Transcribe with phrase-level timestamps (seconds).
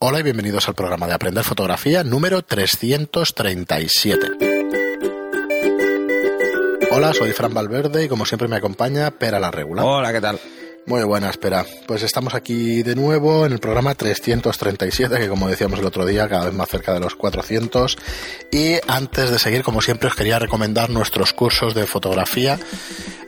[0.00, 4.28] Hola y bienvenidos al programa de Aprender Fotografía número 337.
[6.92, 9.84] Hola, soy Fran Valverde y como siempre me acompaña Pera la Regular.
[9.84, 10.38] Hola, ¿qué tal?
[10.88, 11.66] Muy buena, espera.
[11.86, 16.26] Pues estamos aquí de nuevo en el programa 337, que como decíamos el otro día,
[16.30, 17.98] cada vez más cerca de los 400.
[18.50, 22.58] Y antes de seguir, como siempre, os quería recomendar nuestros cursos de fotografía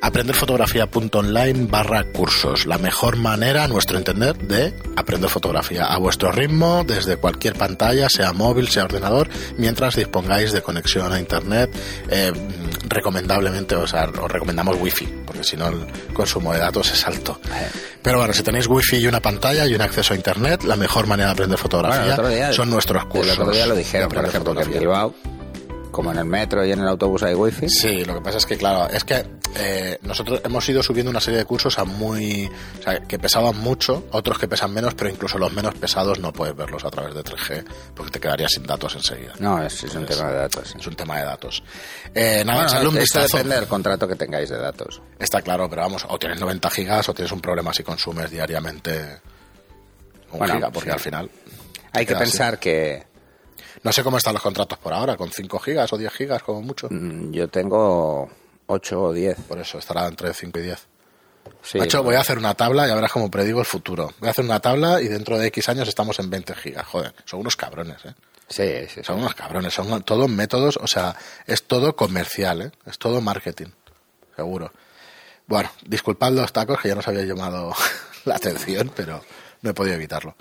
[0.00, 2.66] aprenderfotografía.online barra cursos.
[2.66, 8.08] La mejor manera, a nuestro entender, de aprender fotografía a vuestro ritmo, desde cualquier pantalla,
[8.08, 11.71] sea móvil, sea ordenador, mientras dispongáis de conexión a internet.
[12.08, 12.32] Eh,
[12.88, 17.38] recomendablemente, o sea, os recomendamos wifi, porque si no el consumo de datos es alto.
[18.03, 21.07] Pero bueno, si tenéis wifi y una pantalla y un acceso a internet, la mejor
[21.07, 23.36] manera de aprender fotografía son nuestros cursos.
[23.36, 25.14] El otro día lo dijeron, por ejemplo, que en Bilbao
[25.90, 27.68] como en el metro y en el autobús hay wifi.
[27.68, 29.25] Sí, lo que pasa es que, claro, es que
[29.57, 32.48] eh, nosotros hemos ido subiendo una serie de cursos a muy.
[32.78, 36.33] O sea, que pesaban mucho, otros que pesan menos, pero incluso los menos pesados no
[36.33, 39.33] puedes verlos a través de 3G porque te quedarías sin datos enseguida.
[39.39, 40.74] No, es, un tema de datos.
[40.78, 41.62] Es un tema de datos.
[42.14, 45.00] Eh, nada, bueno, esto depende del contrato que tengáis de datos.
[45.18, 49.20] Está claro, pero vamos, o tienes 90 gigas o tienes un problema si consumes diariamente
[50.33, 51.30] un giga, porque al final.
[51.92, 53.09] Hay que pensar que
[53.82, 56.62] no sé cómo están los contratos por ahora, con 5 gigas o 10 gigas como
[56.62, 56.88] mucho.
[56.90, 58.30] Mm, yo tengo
[58.66, 59.36] 8 o 10.
[59.48, 60.86] Por eso, estará entre 5 y 10.
[61.62, 64.12] Sí, de hecho, voy a hacer una tabla y verás cómo predigo el futuro.
[64.18, 66.86] Voy a hacer una tabla y dentro de X años estamos en 20 gigas.
[66.86, 68.14] Joder, son unos cabrones, ¿eh?
[68.48, 69.04] Sí, sí.
[69.04, 71.14] Son unos cabrones, son todos métodos, o sea,
[71.46, 72.72] es todo comercial, ¿eh?
[72.84, 73.68] Es todo marketing,
[74.34, 74.72] seguro.
[75.46, 77.72] Bueno, disculpad los tacos que ya nos había llamado
[78.24, 79.22] la atención, pero
[79.62, 80.34] no he podido evitarlo.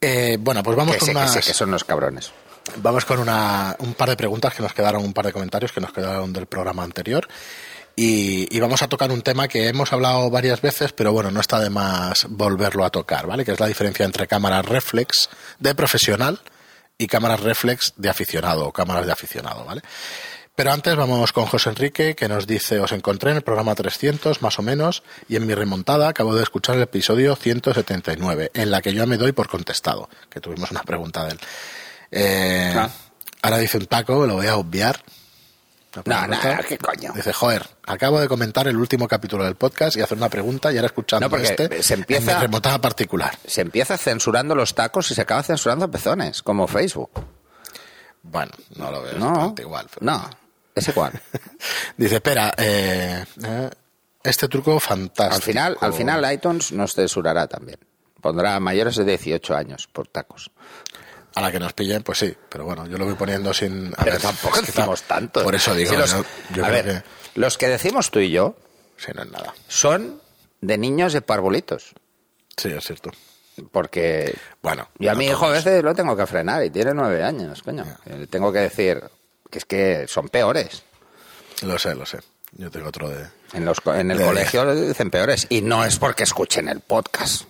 [0.00, 1.34] Eh, bueno, pues vamos con unas...
[1.34, 2.32] que, que son unos cabrones.
[2.76, 5.80] Vamos con una, un par de preguntas que nos quedaron, un par de comentarios que
[5.80, 7.28] nos quedaron del programa anterior.
[7.98, 11.58] Y, vamos a tocar un tema que hemos hablado varias veces, pero bueno, no está
[11.60, 13.42] de más volverlo a tocar, ¿vale?
[13.42, 16.40] Que es la diferencia entre cámaras reflex de profesional
[16.98, 19.80] y cámaras reflex de aficionado o cámaras de aficionado, ¿vale?
[20.54, 24.42] Pero antes vamos con José Enrique, que nos dice, os encontré en el programa 300,
[24.42, 28.82] más o menos, y en mi remontada acabo de escuchar el episodio 179, en la
[28.82, 31.40] que yo me doy por contestado, que tuvimos una pregunta de él.
[32.10, 32.88] Eh, ah.
[33.42, 35.02] Ahora dice un taco, lo voy a obviar.
[36.04, 36.36] No, no,
[36.68, 37.12] ¿qué coño?
[37.14, 40.76] Dice, joder, acabo de comentar el último capítulo del podcast y hacer una pregunta y
[40.76, 43.38] ahora escuchando este se empieza, en particular.
[43.46, 47.10] Se empieza censurando los tacos y se acaba censurando pezones, como Facebook.
[48.22, 49.86] Bueno, no lo veo no, igual.
[50.00, 50.28] No,
[50.74, 51.12] es igual.
[51.96, 53.70] Dice, espera, eh, eh,
[54.22, 55.36] este truco fantástico.
[55.36, 57.78] Al final, al final iTunes nos censurará también.
[58.20, 60.50] Pondrá mayores de 18 años por tacos.
[61.36, 63.92] A la que nos pillen, pues sí, pero bueno, yo lo voy poniendo sin...
[63.98, 65.42] A ver, tampoco decimos tanto.
[65.42, 67.04] Por eso digo, los, a ver,
[67.34, 68.56] los que decimos tú y yo...
[68.96, 69.54] Sí, no es nada.
[69.68, 70.18] Son
[70.62, 71.92] de niños de parvulitos.
[72.56, 73.10] Sí, es cierto.
[73.70, 74.34] Porque...
[74.62, 74.88] Bueno.
[74.98, 77.84] Yo a mi hijo a veces lo tengo que frenar y tiene nueve años, coño.
[78.30, 79.04] tengo que decir
[79.50, 80.84] que es que son peores.
[81.60, 82.18] Lo sé, lo sé.
[82.52, 83.26] Yo tengo otro de...
[83.52, 85.46] En, los, en el colegio dicen peores.
[85.50, 87.42] Y no es porque escuchen el podcast.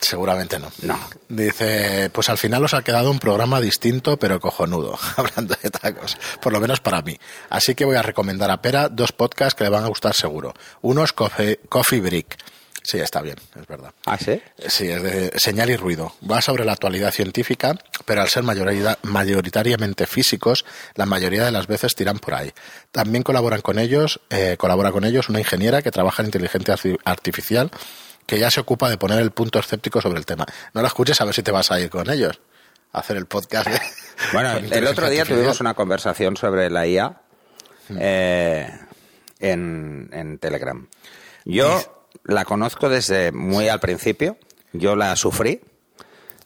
[0.00, 0.70] Seguramente no.
[0.82, 0.98] No.
[1.28, 6.16] Dice, pues al final os ha quedado un programa distinto pero cojonudo, hablando de tacos,
[6.40, 7.18] por lo menos para mí.
[7.48, 10.54] Así que voy a recomendar a Pera dos podcasts que le van a gustar seguro.
[10.82, 12.36] Uno es Coffee, Coffee Break.
[12.84, 13.92] Sí, está bien, es verdad.
[14.04, 14.42] ¿Ah, sí?
[14.68, 16.12] Sí, es de señal y ruido.
[16.30, 21.94] Va sobre la actualidad científica, pero al ser mayoritariamente físicos, la mayoría de las veces
[21.94, 22.52] tiran por ahí.
[22.92, 27.70] También colaboran con ellos, eh, colabora con ellos una ingeniera que trabaja en inteligencia artificial
[28.26, 30.46] que ya se ocupa de poner el punto escéptico sobre el tema.
[30.72, 32.40] No la escuches a ver si te vas a ir con ellos
[32.92, 33.68] a hacer el podcast.
[34.32, 37.20] bueno, el otro día tuvimos una conversación sobre la IA
[37.88, 37.96] hmm.
[38.00, 38.80] eh,
[39.40, 40.86] en, Telegram.
[41.44, 44.38] Yo la conozco desde muy al principio.
[44.72, 45.60] Yo la sufrí.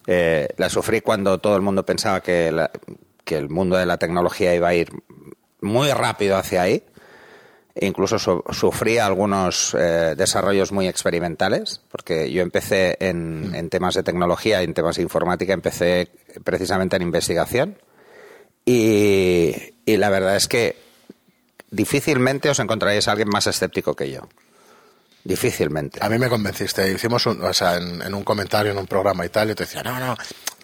[0.07, 2.67] Eh, la sufrí cuando todo el mundo pensaba que,
[3.23, 4.89] que el mundo de la tecnología iba a ir
[5.61, 6.83] muy rápido hacia ahí
[7.75, 8.19] incluso
[8.51, 14.65] sufrí algunos eh, desarrollos muy experimentales, porque yo empecé en, en, temas de tecnología y
[14.65, 16.09] en temas de informática, empecé
[16.43, 17.77] precisamente en investigación.
[18.65, 19.55] Y,
[19.85, 20.75] y la verdad es que
[21.71, 24.27] difícilmente os encontraréis a alguien más escéptico que yo.
[25.23, 25.99] Difícilmente.
[26.01, 26.91] A mí me convenciste.
[26.91, 29.63] Hicimos un, o sea, en, en, un comentario en un programa y tal, y te
[29.63, 30.17] decía, no, no,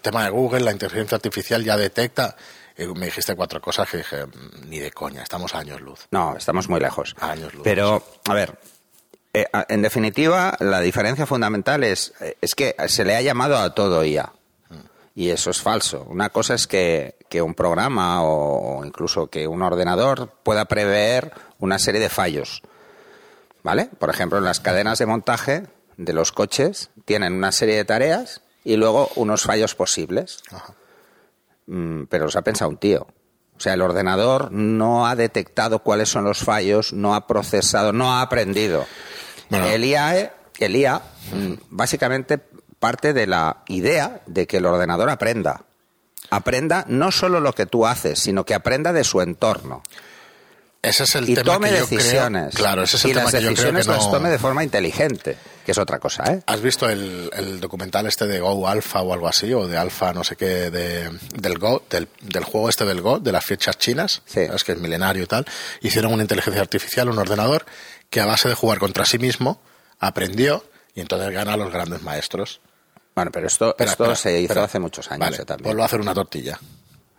[0.06, 2.36] tema de Google, la inteligencia artificial ya detecta.
[2.78, 6.08] Me dijiste cuatro cosas que dije, mm, ni de coña, estamos a años luz.
[6.12, 7.16] No, estamos muy lejos.
[7.20, 7.64] A años luz.
[7.64, 8.58] Pero, a ver,
[9.34, 14.04] eh, en definitiva, la diferencia fundamental es, es que se le ha llamado a todo
[14.04, 14.34] IA.
[14.70, 14.76] Mm.
[15.16, 16.06] Y eso es falso.
[16.10, 21.80] Una cosa es que, que, un programa o incluso que un ordenador pueda prever una
[21.80, 22.62] serie de fallos.
[23.64, 23.90] ¿Vale?
[23.98, 25.64] Por ejemplo, en las cadenas de montaje
[25.98, 30.44] de los coches tienen una serie de tareas y luego unos fallos posibles.
[30.52, 30.56] Mm,
[32.10, 33.08] pero los ha pensado un tío.
[33.58, 38.12] O sea, el ordenador no ha detectado cuáles son los fallos, no ha procesado, no
[38.14, 38.86] ha aprendido.
[39.50, 41.02] El IA, el IA
[41.34, 42.40] mm, básicamente
[42.80, 45.62] parte de la idea de que el ordenador aprenda.
[46.30, 49.84] Aprenda no solo lo que tú haces, sino que aprenda de su entorno.
[50.82, 52.54] Ese es el y tema tome que yo decisiones.
[52.54, 54.38] creo- claro, ese es el y tema las que yo creo decisiones las tome de
[54.40, 56.44] forma inteligente, que es otra cosa, ¿eh?
[56.46, 59.52] ¿Has visto el, el documental este de Go Alpha o algo así?
[59.54, 63.20] O de Alpha no sé qué, de, del Go, del, del juego este del Go,
[63.20, 64.42] de las fichas chinas, Sí.
[64.42, 65.46] es que es milenario y tal.
[65.82, 67.66] Hicieron una inteligencia artificial, un ordenador,
[68.10, 69.60] que a base de jugar contra sí mismo,
[70.00, 70.64] aprendió
[70.94, 72.62] y entonces gana a los grandes maestros.
[73.16, 74.64] Bueno, pero esto, Espera, esto espera, se hizo espera.
[74.66, 75.70] hace muchos años Vale, eh, también.
[75.70, 76.60] ponlo a hacer una tortilla.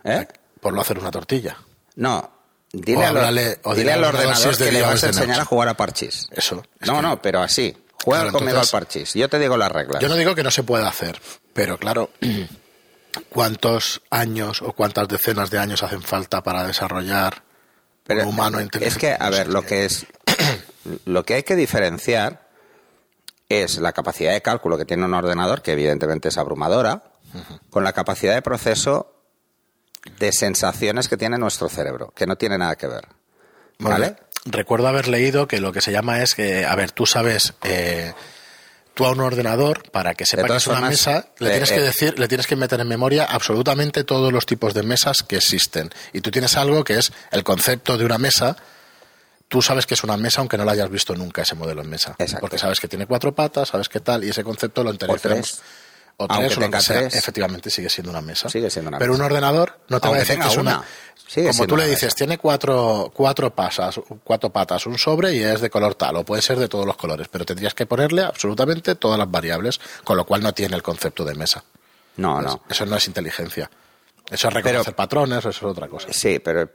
[0.03, 0.27] ¿Eh?
[0.61, 1.57] Ponlo a hacer una tortilla.
[1.95, 2.31] No,
[2.71, 5.41] dile, O al, háblale- o dile dile al ordenador que le vas a enseñar noche.
[5.41, 6.27] a jugar a parchís.
[6.31, 6.63] Eso.
[6.79, 7.75] es No, que- no, pero así.
[8.07, 9.13] Juega Claro, conmigo entonces- al parchís.
[9.13, 10.01] Yo te digo las reglas.
[10.01, 11.19] Yo no digo que no se pueda hacer,
[11.53, 12.09] pero claro,
[13.29, 17.43] ¿cuántos años o cuántas decenas de años hacen falta para desarrollar
[18.05, 18.99] Pero un humano es inteligente?
[18.99, 20.05] que, a ver, lo que es.
[21.03, 22.47] Lo que hay que diferenciar
[23.49, 27.03] es la capacidad de cálculo que tiene un ordenador, que evidentemente es abrumadora,
[27.69, 29.13] con la capacidad de proceso
[30.17, 33.05] de sensaciones que tiene nuestro cerebro, que no tiene nada que ver.
[33.79, 34.15] ¿Vale?
[34.45, 38.13] Recuerdo haber leído que lo que se llama es que, a ver, tú sabes, eh,
[38.93, 41.77] tú a un ordenador, para que sepa que es una mesa, le eh, tienes que
[41.77, 41.81] eh.
[41.81, 45.91] decir, le tienes que meter en memoria absolutamente todos los tipos de mesas que existen.
[46.13, 48.57] Y tú tienes algo que es el concepto de una mesa.
[49.47, 51.89] Tú sabes que es una mesa aunque no la hayas visto nunca ese modelo en
[51.89, 52.15] mesa.
[52.17, 52.41] Exacto.
[52.41, 55.21] Porque sabes que tiene cuatro patas, sabes qué tal, y ese concepto lo entendemos.
[55.21, 55.61] tres.
[56.17, 57.01] O Aunque tres, o lo que sea.
[57.01, 58.49] Efectivamente sigue siendo una mesa.
[58.49, 59.23] Sigue siendo una Pero mesa.
[59.23, 60.77] un ordenador no te va a Aunque decir que es una...
[60.77, 60.85] una,
[61.27, 65.61] sigue Como tú le dices, tiene cuatro, cuatro pasas, cuatro patas, un sobre y es
[65.61, 68.95] de color tal, o puede ser de todos los colores, pero tendrías que ponerle absolutamente
[68.95, 71.63] todas las variables, con lo cual no tiene el concepto de mesa.
[72.17, 72.63] No, no.
[72.69, 73.69] Eso no es inteligencia.
[74.29, 76.07] Eso es reconocer Pero- patrones, eso es otra cosa.
[76.11, 76.69] Sí, pero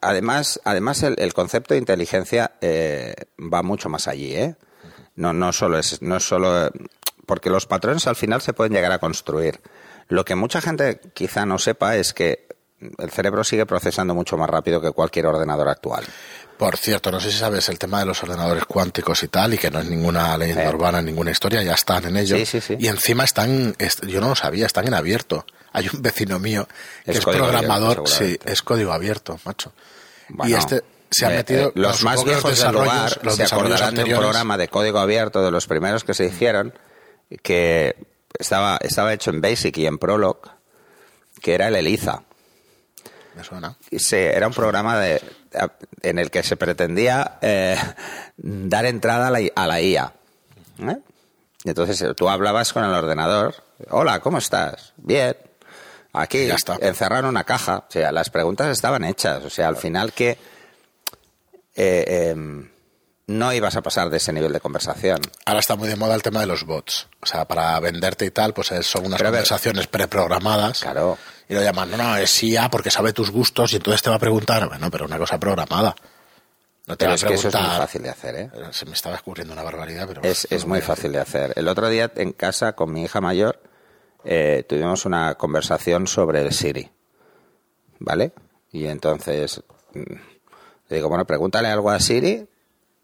[0.00, 4.56] además, además el, el concepto de inteligencia eh, va mucho más allí, ¿eh?
[5.16, 6.70] No, no solo es, no es solo
[7.26, 9.60] porque los patrones al final se pueden llegar a construir.
[10.08, 12.46] Lo que mucha gente quizá no sepa es que
[12.80, 16.04] el cerebro sigue procesando mucho más rápido que cualquier ordenador actual.
[16.56, 19.58] Por cierto, no sé si sabes el tema de los ordenadores cuánticos y tal, y
[19.58, 20.68] que no es ninguna leyenda Eh.
[20.68, 22.36] urbana, ninguna historia, ya están en ello.
[22.36, 22.76] Sí, sí, sí.
[22.78, 25.46] Y encima están, est- yo no lo sabía, están en abierto.
[25.72, 26.66] Hay un vecino mío
[27.04, 29.72] que Es programador, abierto, sí, es código abierto, macho.
[30.28, 33.44] Bueno, y este se ha eh, metido eh, los más viejos del lugar los se
[33.44, 36.74] acordarán de un programa de código abierto de los primeros que se hicieron
[37.42, 37.94] que
[38.38, 40.38] estaba, estaba hecho en Basic y en Prolog,
[41.40, 42.24] que era el ELIZA.
[43.38, 43.76] Me suena.
[43.96, 45.22] Se- era un programa de,
[46.02, 47.76] en el que se pretendía eh,
[48.36, 50.12] dar entrada a la, a la IA.
[50.80, 50.96] ¿eh?
[51.64, 53.54] Entonces eh, tú hablabas con el ordenador.
[53.90, 54.92] Hola, ¿cómo estás?
[54.96, 55.36] Bien.
[56.12, 56.78] Aquí Ya está.
[56.80, 57.84] encerraron una caja.
[57.88, 59.44] O sea, las preguntas estaban hechas.
[59.44, 60.36] O sea, al final que
[61.76, 62.68] eh, em,
[63.28, 65.20] no ibas a pasar de ese nivel de conversación.
[65.44, 67.06] Ahora está muy de moda el tema de los bots.
[67.20, 70.80] O sea, para venderte y tal, pues es- son unas Pero conversaciones preprogramadas.
[70.80, 71.16] Claro.
[71.48, 74.16] Y lo llaman, no, no, es IA porque sabe tus gustos y entonces te va
[74.16, 74.68] a preguntar.
[74.68, 75.96] Bueno, pero una cosa programada.
[76.86, 78.50] No te Pero es a que eso es muy fácil de hacer, ¿eh?
[78.72, 80.22] Se me estaba ocurriendo una barbaridad, pero.
[80.22, 81.52] Es, es muy fácil de hacer.
[81.56, 83.62] El otro día en casa con mi hija mayor
[84.24, 86.90] eh, tuvimos una conversación sobre el Siri.
[87.98, 88.32] ¿Vale?
[88.72, 89.62] Y entonces
[89.94, 90.14] mm,
[90.88, 92.46] le digo, bueno, pregúntale algo a Siri,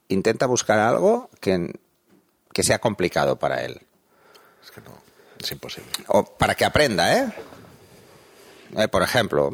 [0.09, 1.73] intenta buscar algo que,
[2.53, 3.81] que sea complicado para él.
[4.63, 4.99] Es que no,
[5.39, 5.91] es imposible.
[6.09, 7.33] O para que aprenda, ¿eh?
[8.77, 9.51] Eh, Por ejemplo,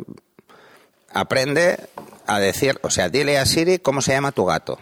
[1.13, 1.89] aprende
[2.27, 4.79] a decir, o sea, dile a Siri cómo se llama tu gato.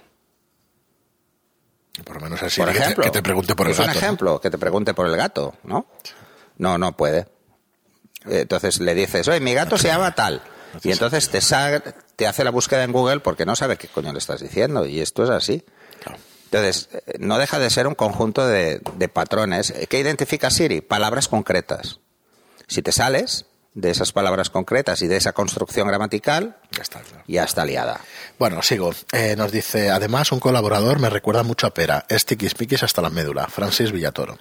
[2.05, 3.05] Por lo menos así por que, te, ejemplo.
[3.05, 3.91] que te pregunte por el es gato.
[3.91, 3.99] un ¿no?
[4.01, 5.87] ejemplo, que te pregunte por el gato, ¿no?
[6.57, 7.27] No, no puede.
[8.25, 10.43] Entonces le dices, oye, mi gato se llama tal.
[10.83, 11.41] Y entonces te,
[12.15, 14.85] te hace la búsqueda en Google porque no sabe qué coño le estás diciendo.
[14.85, 15.65] Y esto es así.
[16.03, 16.19] Claro.
[16.45, 19.73] Entonces, eh, no deja de ser un conjunto de, de patrones.
[19.89, 20.83] ¿Qué identifica Siri?
[20.83, 22.01] Palabras concretas.
[22.67, 23.47] Si te sales
[23.81, 27.23] de esas palabras concretas y de esa construcción gramatical, Ya está, claro.
[27.29, 28.01] ya está liada.
[28.39, 28.93] Bueno, sigo.
[29.13, 32.05] Eh, nos dice, además, un colaborador me recuerda mucho a Pera.
[32.09, 33.47] Es tiquismiquis hasta la médula.
[33.47, 34.37] Francis Villatoro.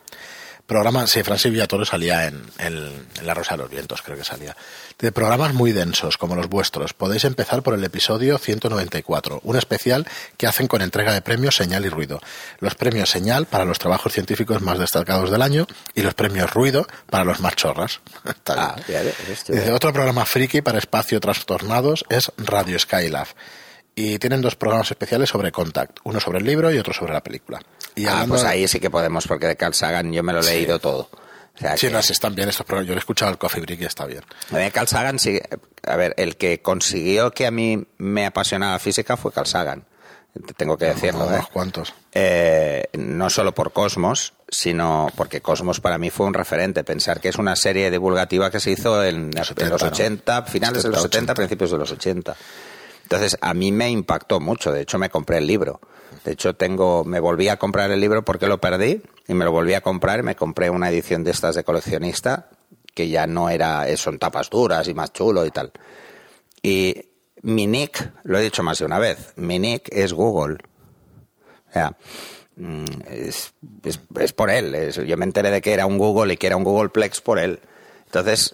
[0.67, 4.23] Programa, sí, Francis Villatoro salía en, en- en La Rosa de los Vientos, creo que
[4.25, 4.55] salía.
[4.99, 6.93] De programas muy densos, como los vuestros.
[6.93, 10.05] Podéis empezar por el episodio 194, un especial
[10.35, 12.19] que hacen con entrega de premios Señal y Ruido.
[12.59, 16.85] Los premios Señal para los trabajos científicos más destacados del año y los premios Ruido
[17.09, 18.01] para los más chorras.
[18.49, 23.27] Ah, ya otro programa friki para espacio trastornados es Radio Skylab.
[23.99, 27.21] Y tienen dos programas especiales sobre Contact, uno sobre el libro y otro sobre la
[27.23, 27.59] película.
[27.95, 30.43] Y ah, pues ahí sí que podemos, porque de Carl Sagan yo me lo he
[30.43, 31.09] leído todo.
[31.55, 32.89] O sea, Sí, que- no, sí están bien estos programas.
[32.89, 34.21] Yo he escuchado el Coffee Break y está bien.
[34.71, 35.41] Carl Sagan, sí,
[35.83, 39.83] a ver, el que consiguió que a mí me apasionara la física fue Carl Sagan.
[40.55, 41.33] Tengo que decirlo, ¿eh?
[41.33, 41.93] Unos cuantos.
[42.13, 46.83] Eh, no solo por Cosmos, sino porque Cosmos para mí fue un referente.
[46.83, 49.87] Pensar que es una serie divulgativa que se hizo en, Los en los 70, ¿no?
[49.87, 52.35] 80, finales de los 70, 70, principios de los 80.
[53.07, 54.73] Entonces, a mí me impactó mucho.
[54.73, 55.79] De hecho, me compré el libro.
[56.25, 59.51] De hecho, tengo, me volví a comprar el libro porque lo perdí y me lo
[59.53, 62.49] volví a comprar me compré una edición de estas de coleccionista
[62.93, 65.71] que ya no era, eh, son tapas duras y más chulo y tal.
[66.61, 67.05] Y
[67.43, 70.57] mi nick, lo he dicho más de una vez, mi nick es Google.
[71.69, 71.95] O sea,
[72.57, 73.53] mm, es,
[73.85, 74.91] es- por él.
[74.91, 77.59] yo me enteré de que era un Google y que era un Googleplex por él.
[78.05, 78.53] Entonces,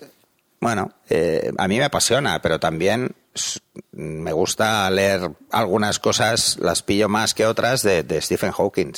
[0.60, 3.16] bueno, eh, a mí me apasiona, pero también
[3.92, 8.94] me gusta leer algunas cosas, las pillo más que otras, de, de Stephen Hawking.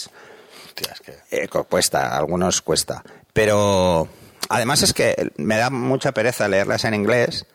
[0.65, 1.43] Hostia, es que...
[1.43, 3.03] Eh, cuesta, algunos cuesta.
[3.33, 4.07] Pero
[4.49, 7.45] además es que me da mucha pereza leerlas en inglés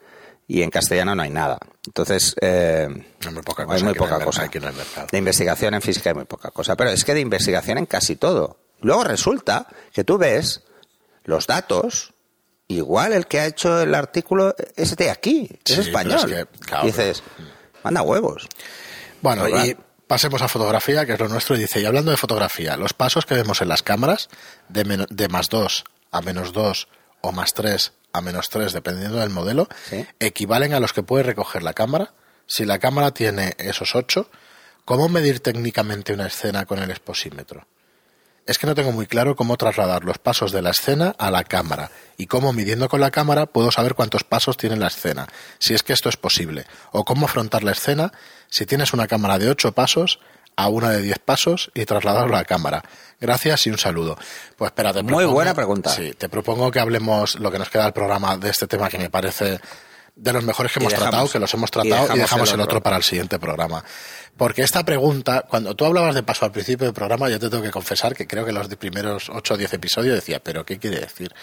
[0.47, 1.59] y en castellano no hay nada.
[1.87, 2.89] Entonces, eh,
[3.25, 4.19] Hay muy poca hay cosa muy poca.
[5.11, 6.77] De investigación en física hay muy poca cosa.
[6.77, 8.59] Pero es que de investigación en casi todo.
[8.81, 10.63] Luego resulta que tú ves
[11.25, 12.15] los datos,
[12.75, 16.33] igual el que ha hecho el artículo es de aquí, es Sí, español.
[16.33, 17.23] es que, claro, dices,
[17.83, 18.47] manda huevos.
[19.23, 19.65] Bueno, ¿Verdad?
[19.65, 21.57] y pasemos a fotografía, que es lo nuestro.
[21.57, 24.29] Y dice, y hablando de fotografía, los pasos que vemos en las cámaras,
[24.69, 26.89] de, de más 2 a menos 2
[27.21, 30.05] o más 3 a menos 3, dependiendo del modelo, Sí.
[30.19, 32.13] equivalen a los que puede recoger la cámara.
[32.47, 34.29] Si la cámara tiene esos 8,
[34.85, 37.67] ¿cómo medir técnicamente una escena con el exposímetro?
[38.51, 41.45] Es que no tengo muy claro cómo trasladar los pasos de la escena a la
[41.45, 45.29] cámara y cómo midiendo con la cámara puedo saber cuántos pasos tiene la escena,
[45.61, 48.13] si es que esto es posible, o cómo afrontar la escena
[48.49, 50.19] si tienes una cámara de 8 pasos
[50.57, 52.83] a una de 10 pasos y trasladarlo a la cámara.
[53.21, 54.19] Gracias y un saludo.
[54.57, 55.91] Pues espera, te Muy propongo- buena pregunta.
[55.91, 58.99] Sí, te propongo que hablemos lo que nos queda del programa de este tema que
[58.99, 59.61] me parece
[60.23, 62.55] de los mejores que hemos dejamos- tratado, que los hemos tratado y dejamos dejamos, el
[62.57, 63.83] el otro para el siguiente programa.
[64.37, 67.63] Porque esta pregunta, cuando tú hablabas de paso al principio del programa, yo te tengo
[67.63, 71.01] que confesar que creo que los primeros 8 o 10 episodios decía, pero ¿qué quiere
[71.01, 71.35] decir?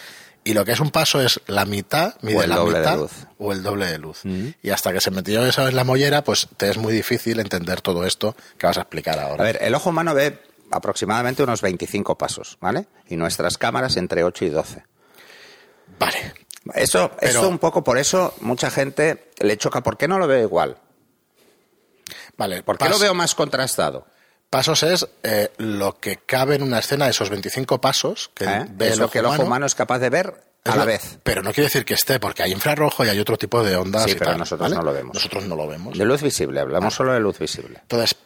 [0.44, 3.10] Y lo que es un paso es la mitad, mide la mitad luz.
[3.38, 4.20] o el doble de luz.
[4.62, 7.80] Y hasta que se metió eso en la mollera, pues te es muy difícil entender
[7.80, 9.42] todo esto que vas a explicar ahora.
[9.42, 12.86] A ver, el ojo humano ve aproximadamente unos 25 pasos, ¿vale?
[13.08, 14.84] Y nuestras cámaras entre 8 y 12.
[15.98, 16.34] Vale.
[16.74, 19.82] Eso, Pero- eso un poco por eso mucha gente le choca.
[19.82, 20.76] ¿Por qué no lo veo igual?
[22.36, 22.62] Vale.
[22.62, 24.06] ¿Por qué pas- lo veo más contrastado?
[24.50, 28.66] Pasos es eh, lo que cabe en una escena, esos 25 pasos que ¿Eh?
[28.70, 29.66] ve es el lo que el ojo humano.
[29.66, 30.34] es capaz de ver
[30.64, 31.18] a la vez.
[31.22, 34.04] Pero no quiere decir que esté, porque hay infrarrojo y hay otro tipo de ondas.
[34.04, 34.76] Sí, y pero tal, nosotros ¿vale?
[34.76, 35.14] no lo vemos.
[35.14, 35.98] Nosotros no lo vemos.
[35.98, 37.78] De luz visible, hablamos solo de luz visible.
[37.82, 38.16] Entonces,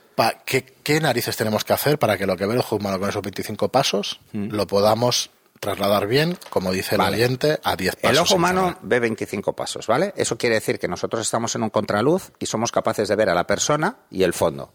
[0.44, 3.08] ¿qué, qué narices tenemos que hacer para que lo que ve el ojo humano con
[3.08, 5.30] esos 25 pasos lo podamos
[5.62, 6.98] trasladar bien, como dice Mm.
[6.98, 7.16] Vale.
[7.16, 8.10] el oyente, a 10 pasos?
[8.10, 10.12] El ojo humano ve 25 pasos, ¿vale?
[10.16, 13.34] Eso quiere decir que nosotros estamos en un contraluz y somos capaces de ver a
[13.34, 14.72] la persona y el fondo.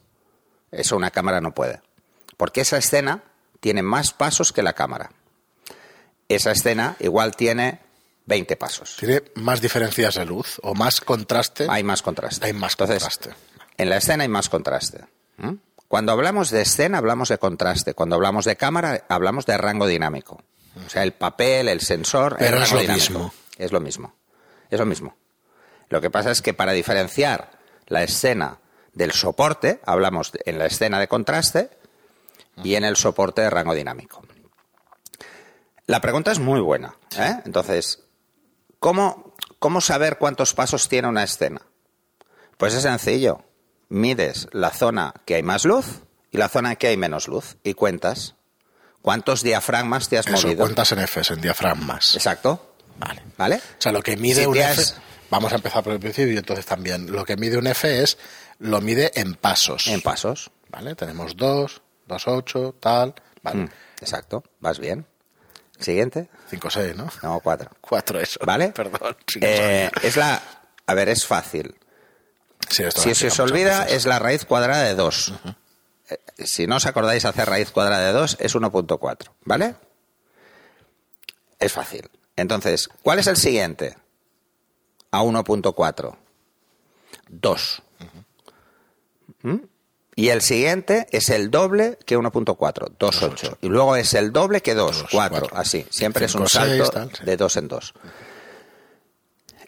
[0.72, 1.82] Eso una cámara no puede.
[2.38, 3.24] Porque esa escena
[3.60, 5.12] tiene más pasos que la cámara.
[6.30, 7.82] Esa escena igual tiene
[8.26, 8.96] 20 pasos.
[8.98, 11.68] Tiene más diferencias de luz o más contraste.
[11.70, 12.46] Hay más contraste.
[12.46, 13.36] Hay más Entonces, contraste.
[13.78, 15.04] En la escena hay más contraste.
[15.90, 17.94] Cuando hablamos de escena hablamos de contraste.
[17.94, 20.42] Cuando hablamos de cámara hablamos de rango dinámico.
[20.86, 23.04] O sea, el papel, el sensor, el Pero es lo dinámico.
[23.04, 23.34] mismo.
[23.58, 24.14] Es lo mismo.
[24.70, 25.16] Es lo mismo.
[25.90, 27.52] Lo que pasa es que para diferenciar
[27.88, 28.60] la escena
[28.94, 31.70] del soporte, hablamos en la escena de contraste
[32.64, 34.22] y en el soporte de rango dinámico.
[35.86, 36.96] La pregunta es muy buena.
[37.18, 37.42] ¿eh?
[37.46, 38.04] Entonces,
[38.80, 41.62] ¿cómo, ¿cómo saber cuántos pasos tiene una escena?
[42.58, 43.44] Pues es sencillo.
[43.90, 47.74] Mides la zona que hay más luz y la zona que hay menos luz y
[47.74, 48.36] cuentas
[49.08, 50.66] cuántos diafragmas te has Eso, movido.
[50.66, 52.14] cuentas en Fs, en diafragmas.
[52.16, 52.74] Exacto.
[52.98, 53.24] Vale.
[53.38, 53.56] ¿Vale?
[53.56, 54.98] O sea, lo que mide Si un F, has-
[55.30, 58.18] vamos a empezar por el principio, entonces también, lo que mide un F es,
[58.60, 59.88] lo mide en pasos.
[59.88, 60.52] En pasos.
[60.68, 60.94] ¿Vale?
[60.96, 63.60] Tenemos 2, 2, 8, tal, vale.
[63.64, 63.70] Mm,
[64.02, 64.44] Exacto.
[64.60, 65.06] ¿Vas bien?
[65.80, 66.28] Siguiente.
[66.50, 67.08] 5, 6, ¿no?
[67.24, 67.70] No, cuatro.
[67.80, 68.40] 4 eso.
[68.46, 68.70] ¿Vale?
[68.70, 69.16] Perdón.
[69.26, 70.42] si no Eh, es la.
[70.86, 71.76] A ver, es fácil.
[72.70, 73.98] Sí, Si se os olvida, veces.
[74.00, 75.34] es la raíz cuadrada de 2.
[76.44, 79.30] Si no os acordáis hacer raíz cuadrada de 2, es 1.4.
[79.44, 79.76] ¿Vale?
[81.60, 82.10] Es fácil.
[82.36, 83.98] Entonces, ¿cuál es el siguiente?
[85.12, 86.16] A 1.4.
[87.30, 87.82] 2.
[89.42, 89.56] ¿Mm?
[90.16, 93.58] Y el siguiente es el doble que 1.4, 2.8.
[93.62, 95.40] Y luego es el doble que 2, Dos, 4.
[95.40, 95.58] cuatro.
[95.58, 97.24] Así, siempre es un salto tal, sí.
[97.24, 97.94] de 2 en 2.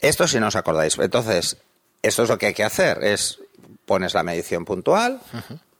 [0.02, 0.98] Esto si no os acordáis.
[0.98, 1.58] Entonces,
[2.02, 3.04] esto es lo que hay que hacer.
[3.04, 3.40] Es
[3.90, 5.20] pones la medición puntual.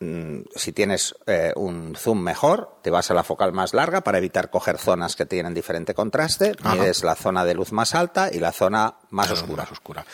[0.00, 4.18] Mm, si tienes eh, un zoom mejor, te vas a la focal más larga para
[4.18, 6.56] evitar coger zonas que tienen diferente contraste.
[6.64, 9.62] Mides la zona de luz más alta y la zona más oscura.
[9.62, 10.04] Más oscura.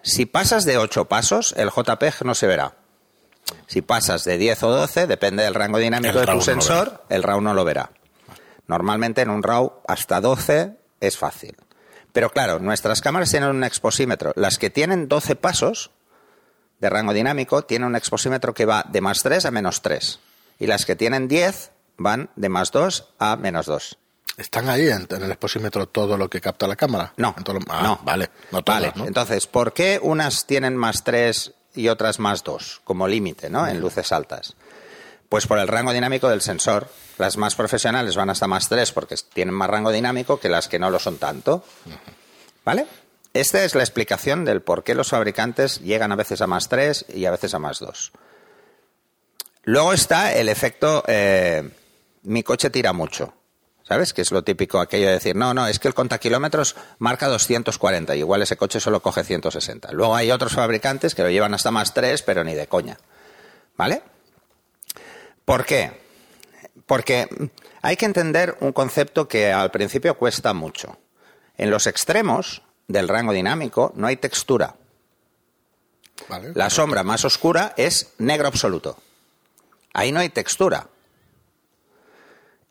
[0.00, 2.76] Si pasas de 8 pasos, el JPEG no se verá.
[3.66, 7.42] Si pasas de 10 o 12, depende del rango dinámico de tu sensor, el RAW
[7.42, 7.90] no lo verá.
[8.68, 11.56] Normalmente en un RAW hasta 12 es fácil.
[12.14, 14.32] Pero claro, nuestras cámaras tienen un exposímetro.
[14.34, 15.90] Las que tienen 12 pasos
[16.78, 20.20] de rango dinámico tienen un exposímetro que va de más 3 a menos 3.
[20.58, 23.98] Y las que tienen 10 van de más 2 a menos 2.
[24.36, 27.14] ¿Están ahí en, el exposímetro todo lo que capta la cámara?
[27.16, 27.34] No.
[27.68, 28.00] Ah, no.
[28.04, 28.92] Vale, no vale.
[28.96, 33.66] Entonces, ¿por qué unas tienen más 3 y otras más 2 como límite, ¿no?
[33.66, 34.54] En luces altas.
[35.28, 36.88] Pues por el rango dinámico del sensor.
[37.18, 40.78] Las más profesionales van hasta más 3 porque tienen más rango dinámico que las que
[40.78, 41.64] no lo son tanto.
[42.64, 42.86] ¿Vale?
[43.40, 47.04] Esta es la explicación del por qué los fabricantes llegan a veces a más 3
[47.14, 48.12] y a veces a más 2.
[49.64, 51.68] Luego está el efecto eh,
[52.22, 53.34] mi coche tira mucho.
[53.82, 54.12] ¿Sabes?
[54.12, 58.16] Que es lo típico aquello de decir, no, no, es que el contakilómetros marca 240
[58.16, 59.92] y igual ese coche solo coge 160.
[59.92, 62.98] Luego hay otros fabricantes que lo llevan hasta más 3, pero ni de coña.
[63.76, 64.02] ¿Vale?
[65.44, 65.92] ¿Por qué?
[66.86, 67.28] Porque
[67.80, 70.98] hay que entender un concepto que al principio cuesta mucho.
[71.56, 74.76] En los extremos del rango dinámico no hay textura.
[76.54, 78.98] la sombra más oscura es negro absoluto.
[79.92, 80.88] Ahí no hay textura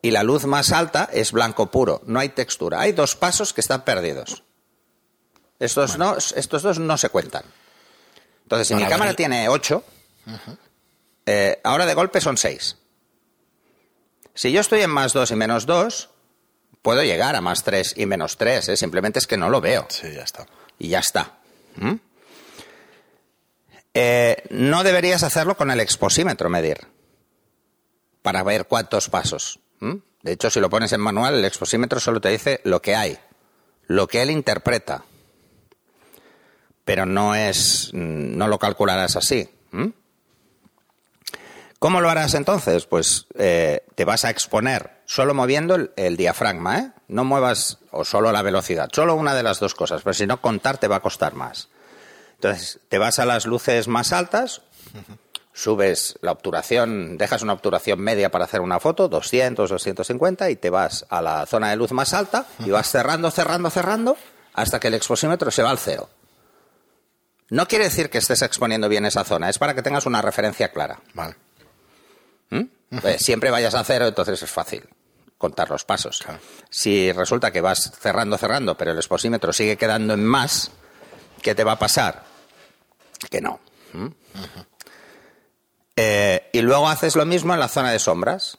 [0.06, 2.80] y la luz más alta es blanco puro, no hay textura.
[2.80, 4.44] Hay dos pasos que están perdidos.
[5.58, 5.96] Estos,
[6.36, 7.42] estos dos no se cuentan.
[8.44, 9.82] Entonces, si mi cámara tiene 8,
[11.26, 12.76] eh, ahora de golpe son 6.
[14.34, 16.10] Si yo estoy en más 2 y menos 2,
[16.86, 18.76] puedo llegar a más 3 y menos 3, ¿eh?
[18.76, 19.88] simplemente es que no lo veo.
[19.90, 20.46] Sí, ya está.
[20.78, 21.38] Y ya está.
[21.74, 21.94] ¿Mm?
[23.92, 26.86] Eh, no deberías hacerlo con el exposímetro medir
[28.22, 29.58] para ver cuántos pasos.
[29.80, 29.94] ¿Mm?
[30.22, 33.18] De hecho, si lo pones en manual, el exposímetro solo te dice lo que hay,
[33.88, 35.02] lo que él interpreta.
[36.84, 39.50] Pero no es, no lo calcularás así.
[39.72, 39.88] ¿Mm?
[41.78, 42.86] ¿Cómo lo harás entonces?
[42.86, 46.92] Pues eh, te vas a exponer solo moviendo el, diafragma, ¿eh?
[47.08, 50.40] No muevas o solo la velocidad, solo una de las dos cosas, pero si no
[50.40, 51.68] contar te va a costar más.
[52.34, 54.62] Entonces, te vas a las luces más altas,
[55.52, 60.70] subes la obturación, dejas una obturación media para hacer una foto, 200, 250, y te
[60.70, 64.16] vas a la zona de luz más alta y vas cerrando, cerrando, cerrando,
[64.54, 66.08] hasta que el exposímetro se va al cero.
[67.48, 70.72] No quiere decir que estés exponiendo bien esa zona, es para que tengas una referencia
[70.72, 71.00] clara.
[72.50, 72.98] ¿Mm?
[73.00, 74.88] Pues siempre vayas a cero, entonces es fácil
[75.38, 76.24] contar los pasos.
[76.70, 80.70] Si resulta que vas cerrando, cerrando, pero el exposímetro sigue quedando en más,
[81.42, 82.24] ¿qué te va a pasar?
[83.30, 83.60] Que no.
[83.92, 84.06] ¿Mm?
[85.96, 88.58] Eh, y luego haces lo mismo en la zona de sombras.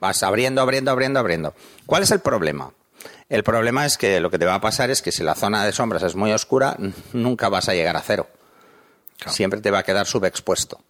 [0.00, 1.54] Vas abriendo, abriendo, abriendo, abriendo.
[1.86, 2.72] ¿Cuál es el problema?
[3.28, 5.64] El problema es que lo que te va a pasar es que si la zona
[5.64, 6.76] de sombras es muy oscura,
[7.12, 8.28] nunca vas a llegar a cero.
[9.26, 10.80] Siempre te va a quedar subexpuesto,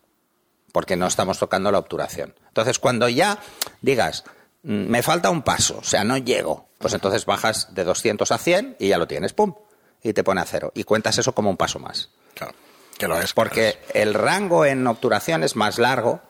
[0.75, 2.35] porque no estamos tocando la obturación.
[2.49, 3.39] Entonces, cuando ya
[3.81, 4.25] digas,
[4.65, 8.39] mm, me falta un paso, o sea, no llego, pues entonces bajas de 200 a
[8.39, 9.55] 100 y ya lo tienes, ¡pum!
[10.03, 10.73] Y te pone a cero.
[10.75, 12.11] Y cuentas eso como un paso más.
[12.35, 12.55] Claro.
[12.99, 13.33] Que lo es.
[13.33, 16.23] Porque el rango en obturación es más largo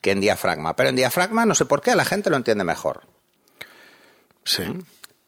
[0.00, 0.76] que en diafragma.
[0.76, 3.02] Pero en diafragma, no sé por qué, la gente lo entiende mejor.
[4.44, 4.62] Sí.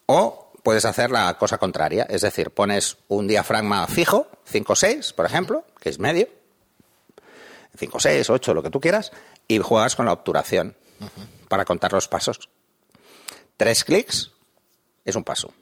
[0.06, 2.06] O puedes hacer la cosa contraria.
[2.08, 6.28] Es decir, pones un diafragma fijo, 5-6, por ejemplo, que es medio.
[7.76, 9.12] 5, 6, 8, lo que tú quieras,
[9.48, 10.76] y juegas con la obturación
[11.48, 12.38] para contar los pasos.
[13.56, 14.30] Tres clics
[15.04, 15.52] es un paso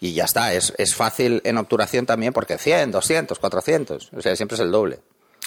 [0.00, 0.52] y ya está.
[0.52, 4.70] Es, es fácil en obturación también porque 100, 200, 400, o sea, siempre es el
[4.70, 5.00] doble.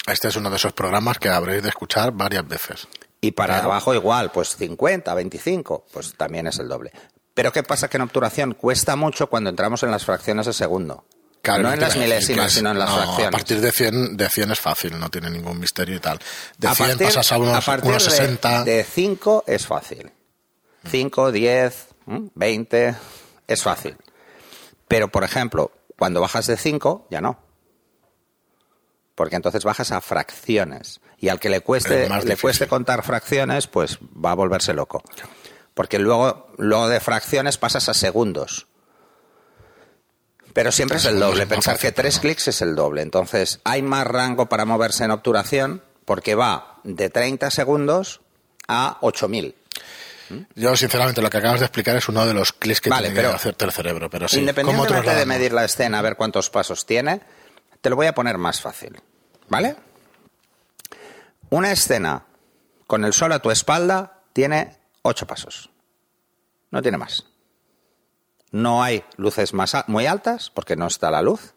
[0.06, 2.88] Este es uno de esos programas que habréis de escuchar varias veces.
[3.20, 6.90] Y para abajo igual, pues 50, 25, pues también es el doble.
[7.34, 7.88] Pero ¿qué pasa?
[7.88, 11.04] Que en obturación cuesta mucho cuando entramos en las fracciones de segundo.
[11.44, 13.28] No en las milésimas, sino en las fracciones.
[13.28, 16.18] A partir de 100, de 100 es fácil, no tiene ningún misterio y tal.
[16.58, 18.64] De a 100 pasas a unos, a unos 60.
[18.64, 20.10] De, de 5 es fácil.
[20.90, 21.86] 5, 10,
[22.34, 22.94] 20
[23.46, 23.96] es fácil.
[24.88, 27.38] Pero, por ejemplo, cuando bajas de 5, ya no.
[29.14, 31.00] Porque entonces bajas a fracciones.
[31.18, 35.02] Y al que le cueste, le cueste contar fracciones, pues va a volverse loco.
[35.74, 38.66] Porque luego, luego de fracciones pasas a segundos.
[40.52, 41.46] Pero siempre es el doble.
[41.46, 43.02] Pensar que tres clics es el doble.
[43.02, 48.20] Entonces, hay más rango para moverse en obturación porque va de 30 segundos
[48.66, 49.54] a 8000.
[50.54, 53.16] Yo, sinceramente, lo que acabas de explicar es uno de los clics que Vale, tiene
[53.16, 54.08] pero que hacerte el cerebro.
[54.10, 57.20] Pero sí, ¿cómo Independientemente de medir la escena, a ver cuántos pasos tiene,
[57.80, 59.00] te lo voy a poner más fácil.
[59.48, 59.76] ¿Vale?
[61.50, 62.26] Una escena
[62.86, 65.70] con el sol a tu espalda tiene ocho pasos.
[66.70, 67.26] No tiene más.
[68.50, 71.54] No hay luces más muy altas porque no está la luz.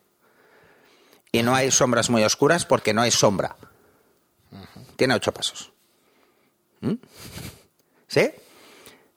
[1.31, 3.55] Y no hay sombras muy oscuras porque no hay sombra.
[4.95, 5.71] Tiene ocho pasos.
[6.81, 6.93] ¿Mm?
[8.07, 8.31] ¿Sí?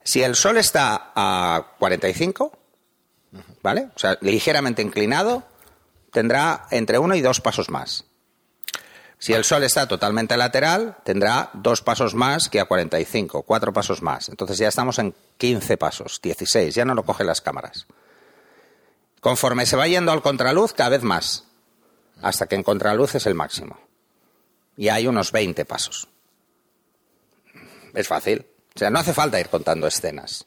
[0.03, 2.53] Si el sol está a 45,
[3.63, 3.91] ¿vale?
[3.95, 5.43] O sea, ligeramente inclinado,
[6.13, 8.06] tendrá entre uno y dos pasos más.
[9.19, 14.03] Si el sol está totalmente lateral, tendrá dos pasos más que a 45, cuatro pasos
[14.03, 14.29] más.
[14.29, 17.87] Entonces ya estamos en 15 pasos, 16, ya no lo cogen las cámaras.
[19.21, 21.45] Conforme se va yendo al contraluz, cada vez más,
[22.23, 23.79] hasta que en contraluz es el máximo.
[24.77, 26.09] Y hay unos 20 pasos.
[27.95, 28.47] Es fácil.
[28.75, 30.45] O sea, no hace falta ir contando escenas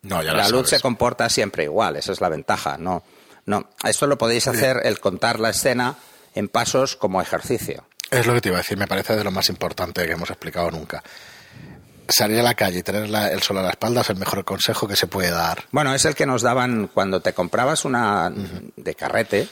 [0.00, 2.78] No, ya la luz se comporta siempre igual, esa es la ventaja.
[2.78, 3.02] No,
[3.44, 5.96] no, esto lo podéis hacer el contar la escena
[6.34, 7.84] en pasos como ejercicio.
[8.10, 10.28] Es lo que te iba a decir, me parece de lo más importante que hemos
[10.30, 11.02] explicado nunca.
[12.08, 14.44] Salir a la calle y tener la- el sol a la espalda es el mejor
[14.44, 15.64] consejo que se puede dar.
[15.70, 18.30] Bueno, es el que nos daban cuando te comprabas una
[18.76, 19.48] de carrete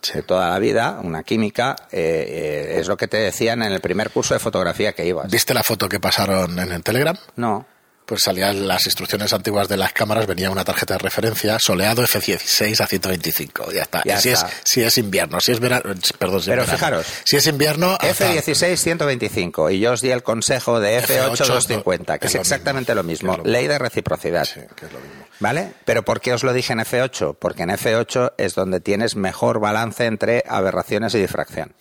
[0.00, 0.12] Sí.
[0.12, 3.80] de toda la vida, una química, eh, eh, es lo que te decían en el
[3.80, 5.30] primer curso de fotografía que ibas.
[5.30, 7.16] ¿Viste la foto que pasaron en el Telegram?
[7.36, 7.66] No,
[8.06, 12.78] Pues salían las instrucciones antiguas de las cámaras, venía una tarjeta de referencia, soleado F16
[12.82, 14.02] a 125, ya está.
[14.04, 14.46] Ya y si, está.
[14.48, 16.72] Es, si es invierno, si es verano, perdón, si Pero verano.
[16.76, 21.06] fijaros, si es invierno, hasta- F16 125 y yo os di el consejo de F8
[21.30, 24.44] F8 250, que es es lo exactamente mismo, lo mismo, lo ley de reciprocidad.
[24.44, 25.24] Sí, que es lo mismo.
[25.40, 25.72] ¿Vale?
[25.86, 27.36] Pero ¿por qué os lo dije en F8?
[27.38, 31.74] Porque en F8 es donde tienes mejor balance entre aberraciones y difracción.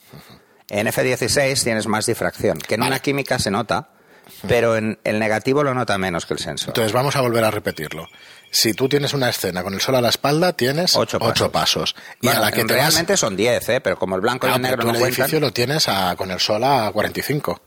[0.70, 2.92] En F16 tienes más difracción, que en Vale.
[2.92, 3.90] una química se nota,
[4.48, 6.70] pero en el negativo lo nota menos que el sensor.
[6.70, 8.08] Entonces vamos a volver a repetirlo.
[8.52, 11.94] Si tú tienes una escena con el sol a la espalda, tienes Ocho ocho, pasos.
[11.94, 11.96] pasos.
[12.22, 13.82] Y Bueno, a la que te realmente son 10, ¿eh?
[13.82, 15.22] pero como el blanco y Ah, el negro tú no el cuentan...
[15.24, 17.62] edificio lo tienes a- con el sol a 45.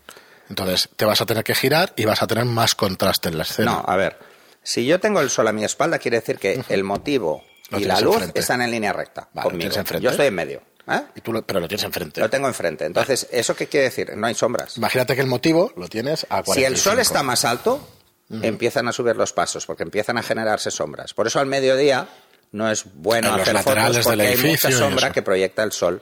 [0.49, 3.43] Entonces te vas a tener que girar y vas a tener más contraste en la
[3.43, 3.71] escena.
[3.71, 4.17] No, a ver,
[4.63, 7.99] si yo tengo el sol a mi espalda, quiere decir que el motivo y la
[7.99, 8.39] luz enfrente.
[8.39, 9.71] están en línea recta Vale, conmigo.
[9.99, 10.61] Yo estoy en medio.
[10.89, 11.01] ¿Eh?
[11.15, 12.19] Y tú lo- pero lo tienes enfrente.
[12.21, 12.85] Lo tengo enfrente.
[12.85, 14.15] Entonces, ¿eso qué quiere decir?
[14.15, 14.77] No hay sombras.
[14.77, 16.53] Imagínate que el motivo lo tienes a 45.
[16.53, 17.87] Si el sol está más alto,
[18.29, 21.13] empiezan a subir los pasos, porque empiezan a generarse sombras.
[21.13, 22.07] Por eso al mediodía
[22.51, 25.71] no es bueno En los hacer laterales fotos porque hay mucha sombra que proyecta el
[25.71, 26.01] sol.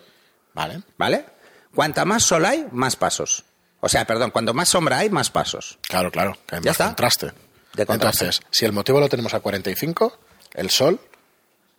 [0.54, 0.82] Vale.
[0.98, 1.26] ¿Vale?
[1.74, 3.44] Cuanta más sol hay, más pasos.
[3.82, 5.78] O sea, perdón, cuando más sombra hay, más pasos.
[5.88, 6.38] Claro, claro.
[6.48, 6.86] Que hay Ya más está.
[6.86, 7.26] contraste.
[7.74, 8.24] De contraste.
[8.26, 10.18] Entonces, si el motivo lo tenemos a 45,
[10.54, 11.00] el sol,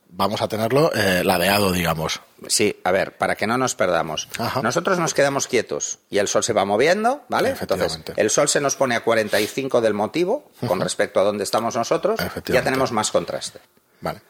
[0.09, 2.21] vamos a tenerlo eh, ladeado, digamos.
[2.49, 4.29] Sí, a ver, para que no nos perdamos.
[4.39, 4.63] Ajá.
[4.63, 7.55] Nosotros nos quedamos quietos y el sol se va moviendo, ¿vale?
[7.59, 11.77] Entonces, el sol se nos pone a 45 del motivo con respecto a donde estamos
[11.77, 13.61] nosotros, ya tenemos más contraste.
[14.01, 14.21] Vale.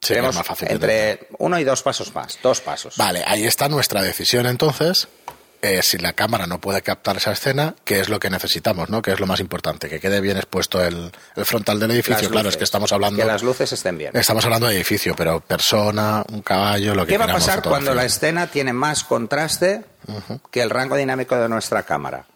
[0.00, 2.96] Sí, Tenemos más fácil entre uno y dos pasos más, dos pasos.
[2.96, 5.06] Vale, ahí está nuestra decisión entonces.
[5.64, 8.90] Eh, si la cámara no puede captar esa escena, ¿qué es lo que necesitamos?
[8.90, 9.00] ¿no?
[9.00, 9.88] ¿Qué es lo más importante?
[9.88, 12.28] Que quede bien expuesto el, el frontal del edificio.
[12.30, 13.20] Claro, es que estamos hablando.
[13.20, 14.10] Que las luces estén bien.
[14.16, 17.94] Estamos hablando de edificio, pero persona, un caballo, lo que ¿Qué va a pasar cuando
[17.94, 19.84] la escena tiene más contraste
[20.50, 22.26] que el rango dinámico de nuestra cámara?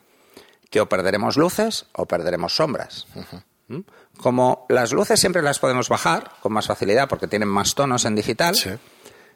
[0.70, 3.08] Que o perderemos luces o perderemos sombras.
[3.66, 3.80] ¿Mm?
[4.18, 8.14] Como las luces siempre las podemos bajar con más facilidad porque tienen más tonos en
[8.14, 8.70] digital, Sí.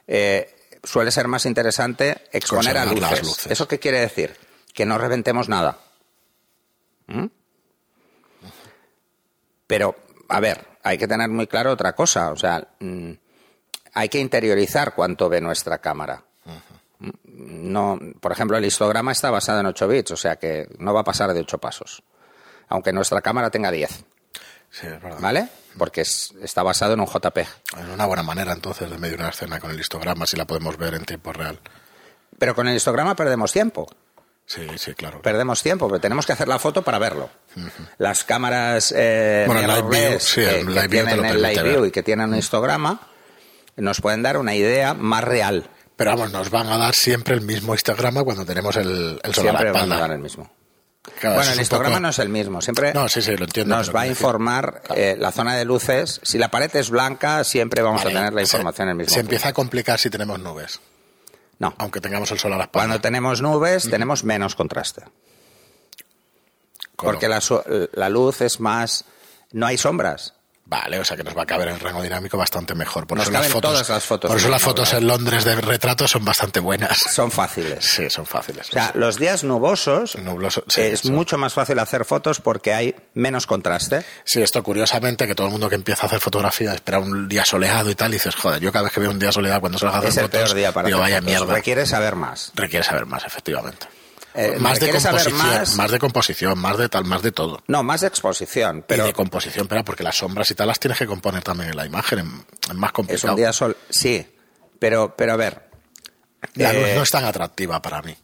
[0.06, 3.00] eh, suele ser más interesante exponer a luces.
[3.00, 3.52] las luces.
[3.52, 4.36] ¿Eso qué quiere decir?
[4.74, 5.78] Que no reventemos nada.
[7.06, 7.26] ¿Mm?
[9.66, 9.96] Pero,
[10.28, 12.30] a ver, hay que tener muy claro otra cosa.
[12.32, 13.12] O sea, mm,
[13.94, 16.24] hay que interiorizar cuánto ve nuestra cámara.
[16.98, 17.08] Mm,
[17.72, 21.00] No, por ejemplo, el histograma está basado en 8 bits, o sea que no va
[21.00, 22.02] a pasar de 8 pasos.
[22.68, 24.04] Aunque nuestra cámara tenga 10,
[24.70, 25.18] Sí, es verdad.
[25.20, 25.48] ¿vale?
[25.78, 27.46] Porque es- está basado en un JPEG.
[27.78, 30.76] Es una buena manera entonces de medir una escena con el histograma si la podemos
[30.76, 31.58] ver en tiempo real.
[32.38, 33.86] Pero con el histograma perdemos tiempo.
[34.46, 35.22] Sí, sí, claro.
[35.22, 37.30] Perdemos tiempo, pero tenemos que hacer la foto para verlo.
[37.98, 41.90] Las cámaras eh, Bueno, Live View, sí, que, el que tienen el Live View y
[41.92, 43.00] que tienen un histograma
[43.76, 45.70] nos pueden dar una idea más real.
[45.94, 49.48] Pero vamos, nos van a dar siempre el mismo histograma cuando tenemos el, el sol
[49.48, 50.50] a la Siempre van a dar el mismo.
[51.18, 52.60] Claro, bueno, el histograma poco- no es el mismo.
[52.60, 56.20] Siempre No, sí, sí, lo entiendo, nos va a informar eh, la zona de luces.
[56.22, 58.96] Si la pared es blanca, siempre vamos Vale, a tener la se- información en el
[58.98, 60.80] mismo Se empieza a complicar si tenemos nubes,
[61.58, 61.74] No.
[61.78, 62.86] aunque tengamos el sol a la espalda.
[62.86, 65.02] Cuando tenemos nubes, tenemos menos contraste.
[66.96, 69.04] Con- Porque la luz es más...
[69.52, 70.34] No hay sombras.
[70.70, 73.04] Vale, o sea que nos va a caber el rango dinámico bastante mejor.
[73.04, 74.98] Por Nos eso las fotos, todas las fotos por eso en las una fotos obra.
[74.98, 76.96] en Londres de retrato son bastante buenas.
[76.96, 77.84] Son fáciles.
[77.84, 78.68] Sí, son fáciles.
[78.68, 81.12] O sea, los días nubosos Nubloso, sí, es eso.
[81.12, 84.04] mucho más fácil hacer fotos porque hay menos contraste.
[84.24, 87.44] Sí, esto curiosamente, que todo el mundo que empieza a hacer fotografía espera un día
[87.44, 89.76] soleado y tal, y dices, joder, yo cada vez que veo un día soleado cuando
[89.76, 91.30] salgo a hacer Es el peor día para digo, hacer vaya fotos.
[91.40, 91.54] mierda.
[91.54, 92.52] Requiere saber más.
[92.54, 93.88] Requiere saber más, efectivamente.
[94.34, 95.90] Eh, más de composición, más- más...
[95.90, 97.62] de composición, más de tal, más de todo.
[97.66, 100.78] No, más de exposición, Pero pero de composición, pero porque las sombras y tal las
[100.78, 103.32] tienes que componer también en la imagen, es- más es complicado.
[103.32, 103.76] un día sol.
[103.88, 104.26] Sí,
[104.78, 105.68] pero, pero a ver.
[106.54, 108.16] La luz eh, no es tan atractiva para mí.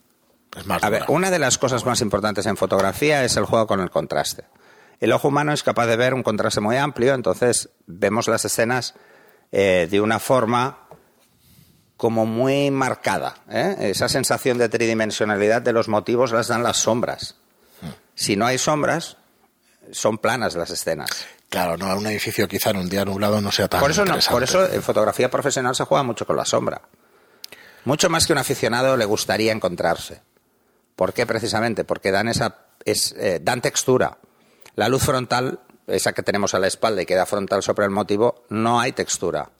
[0.57, 3.67] Es más A ver, una de las cosas más importantes en fotografía es el juego
[3.67, 4.45] con el contraste.
[5.01, 8.95] El ojo humano es capaz de ver un contraste muy amplio, entonces vemos las escenas
[9.53, 10.86] eh, de una forma
[11.97, 13.37] como muy marcada.
[13.51, 13.77] ¿eh?
[13.81, 17.37] Esa sensación de tridimensionalidad de los motivos las dan las sombras.
[18.15, 19.17] Si no hay sombras,
[19.93, 21.11] son planas las escenas.
[21.49, 24.17] Claro, no, un edificio quizá en un día nublado no sea tan Por eso, no,
[24.31, 26.83] por eso en fotografía profesional se juega mucho con la sombra.
[27.85, 30.21] Mucho más que un aficionado le gustaría encontrarse.
[30.97, 31.85] ¿Por qué precisamente?
[31.85, 34.19] Porque dan, esa, es, eh, dan textura.
[34.75, 38.45] La luz frontal, esa que tenemos a la espalda y queda frontal sobre el motivo,
[38.49, 39.51] no hay textura.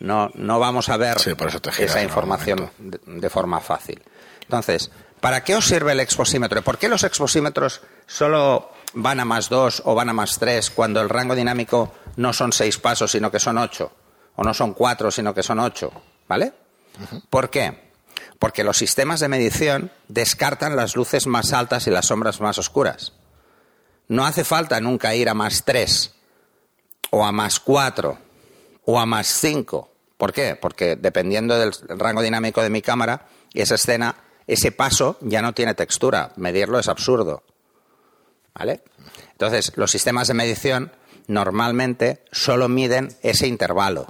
[0.00, 3.60] No, no vamos a ver Sí, por eso te giras esa información de, de forma
[3.60, 4.02] fácil.
[4.42, 6.62] Entonces, ¿para qué os sirve el exposímetro?
[6.62, 11.00] ¿Por qué los exposímetros solo van a más dos o van a más tres cuando
[11.00, 13.92] el rango dinámico no son seis pasos, sino que son ocho?
[14.36, 15.92] O no son cuatro, sino que son ocho.
[16.28, 16.52] ¿Vale?
[17.30, 17.92] ¿Por qué?
[18.38, 23.12] Porque los sistemas de medición descartan las luces más altas y las sombras más oscuras.
[24.08, 26.14] No hace falta nunca ir a más tres
[27.10, 28.18] o a más cuatro
[28.84, 29.90] o a más 5.
[30.16, 30.56] ¿Por qué?
[30.56, 34.16] Porque dependiendo del rango dinámico de mi cámara esa escena,
[34.46, 36.32] ese paso ya no tiene textura.
[36.36, 37.42] Medirlo es absurdo.
[38.54, 38.82] ¿Vale?
[39.32, 40.92] Entonces, los sistemas de medición
[41.26, 44.06] normalmente solo miden ese intervalo.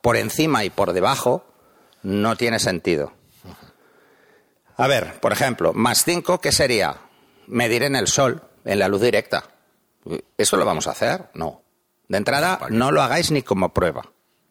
[0.00, 1.44] Por encima y por debajo
[2.02, 3.12] no tiene sentido.
[4.76, 6.96] A ver, por ejemplo, más 5, ¿qué sería?
[7.46, 9.44] Medir en el sol, en la luz directa.
[10.38, 11.28] ¿Eso lo vamos a hacer?
[11.34, 11.62] No.
[12.10, 14.02] De entrada, no lo hagáis ni como prueba.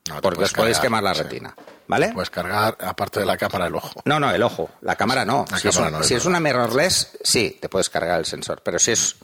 [0.07, 1.21] No, porque os podéis cargar, quemar la sí.
[1.23, 1.55] retina.
[1.87, 2.11] ¿Vale?
[2.13, 4.01] Puedes cargar, aparte de la cámara, el ojo.
[4.05, 4.69] No, no, el ojo.
[4.81, 5.45] La cámara no.
[5.51, 6.39] La si es, cámara un- no, es si es verdad.
[6.39, 8.61] una mirrorless, sí, te puedes cargar el sensor.
[8.63, 9.17] Pero si es,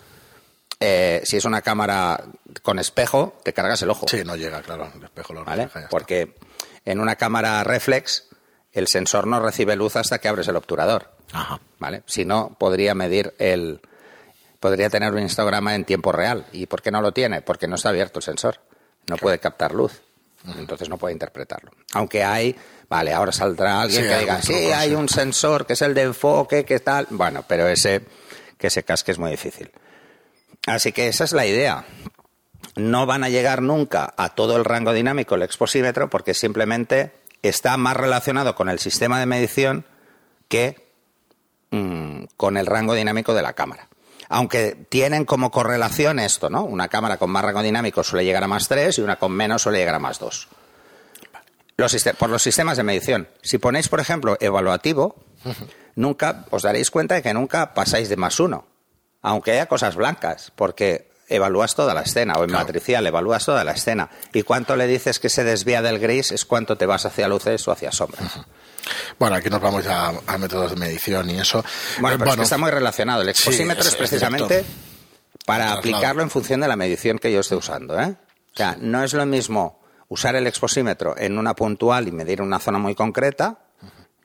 [0.79, 2.23] eh, si es una cámara
[2.61, 4.05] con espejo, te cargas el ojo.
[4.07, 5.63] Sí, no llega, claro, el espejo lo ¿vale?
[5.63, 5.87] refleja.
[5.89, 6.35] Porque
[6.83, 8.25] en una cámara reflex,
[8.73, 11.15] el sensor no recibe luz hasta que abres el obturador.
[11.31, 11.59] Ajá.
[11.79, 12.03] ¿vale?
[12.05, 13.79] Si no, podría medir el.
[14.59, 16.45] Podría tener un histograma en tiempo real.
[16.51, 17.41] ¿Y por qué no lo tiene?
[17.41, 18.59] Porque no está abierto el sensor.
[19.07, 20.01] No puede captar luz.
[20.57, 21.71] Entonces no puede interpretarlo.
[21.93, 22.55] Aunque hay.
[22.87, 26.03] Vale, ahora saldrá alguien Sí, que diga, sí, hay un sensor que es el de
[26.03, 27.07] enfoque, que tal.
[27.09, 28.03] Bueno, pero ese
[28.57, 29.71] que se casque es muy difícil.
[30.67, 31.85] Así que esa es la idea.
[32.75, 37.77] No van a llegar nunca a todo el rango dinámico el exposímetro porque simplemente está
[37.77, 39.85] más relacionado con el sistema de medición
[40.47, 40.87] que
[41.71, 43.87] mm, con el rango dinámico de la cámara.
[44.29, 46.63] Aunque tienen como correlación esto, ¿no?
[46.63, 49.61] Una cámara con más rango dinámico suele llegar a más 3 y una con menos
[49.61, 50.47] suele llegar a más 2.
[51.77, 53.27] Los siste- por los sistemas de medición.
[53.41, 55.15] Si ponéis, por ejemplo, evaluativo,
[55.95, 58.65] nunca os daréis cuenta de que nunca pasáis de más 1.
[59.21, 62.65] Aunque haya cosas blancas, porque evalúas toda la escena, o en Claro.
[62.65, 64.09] matricial evalúas toda la escena.
[64.33, 67.67] Y cuánto le dices que se desvía del gris es cuánto te vas hacia luces
[67.67, 68.39] o hacia sombras.
[69.19, 71.63] Bueno, aquí nos vamos ya a métodos de medición y eso.
[71.99, 73.21] Bueno, pero es que está muy relacionado.
[73.21, 74.65] El exposímetro es- es, es precisamente
[75.45, 75.79] para Traslado.
[75.79, 77.99] aplicarlo en función de la medición que yo esté usando.
[77.99, 78.15] ¿eh?
[78.53, 82.59] O sea, no es lo mismo usar el exposímetro en una puntual y medir una
[82.59, 83.59] zona muy concreta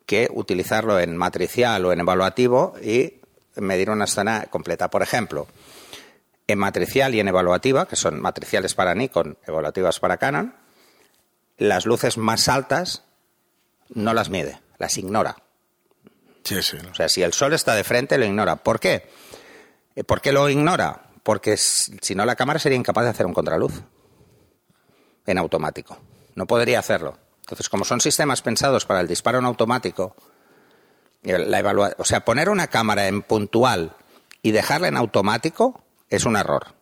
[0.06, 3.20] que utilizarlo en matricial o en evaluativo y
[3.56, 4.88] medir una zona completa.
[4.90, 5.46] Por ejemplo,
[6.46, 10.54] en matricial y en evaluativa, que son matriciales para Nikon, evaluativas para Canon,
[11.58, 13.04] las luces más altas
[13.94, 15.36] no las mide, las ignora.
[16.44, 16.78] Sí, sí.
[16.90, 18.56] O sea, si el sol está de frente, lo ignora.
[18.56, 19.10] ¿Por qué?
[19.94, 21.02] Eh, ¿Por qué lo ignora?
[21.22, 23.82] Porque si no, la cámara sería incapaz de hacer un contraluz
[25.26, 25.98] en automático.
[26.34, 27.18] No podría hacerlo.
[27.40, 30.14] Entonces, como son sistemas pensados para el disparo en automático,
[31.22, 33.94] eh, la evalua- o sea, poner una cámara en puntual
[34.42, 36.74] y dejarla en automático es un error.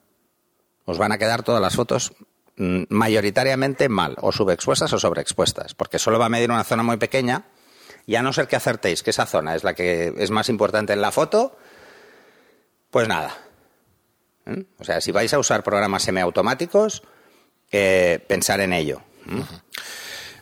[0.85, 2.13] Os van a quedar todas las fotos
[2.59, 7.45] mayoritariamente mal, o subexpuestas o sobreexpuestas, porque solo va a medir una zona muy pequeña
[8.07, 10.93] y a no ser que acertéis que esa zona es la que es más importante
[10.93, 11.57] en la foto,
[12.91, 13.37] pues nada.
[14.47, 14.63] ¿Mm?
[14.79, 17.03] O sea, si vais a usar programas semiautomáticos,
[17.71, 19.03] eh, pensar en ello.
[19.27, 19.41] ¿Mm?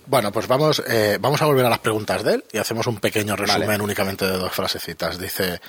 [0.06, 2.98] Bueno, pues vamos, eh, vamos a volver a las preguntas de él y hacemos un
[2.98, 3.82] pequeño resumen Vale.
[3.82, 5.18] únicamente de dos frasecitas.
[5.18, 5.60] Dice,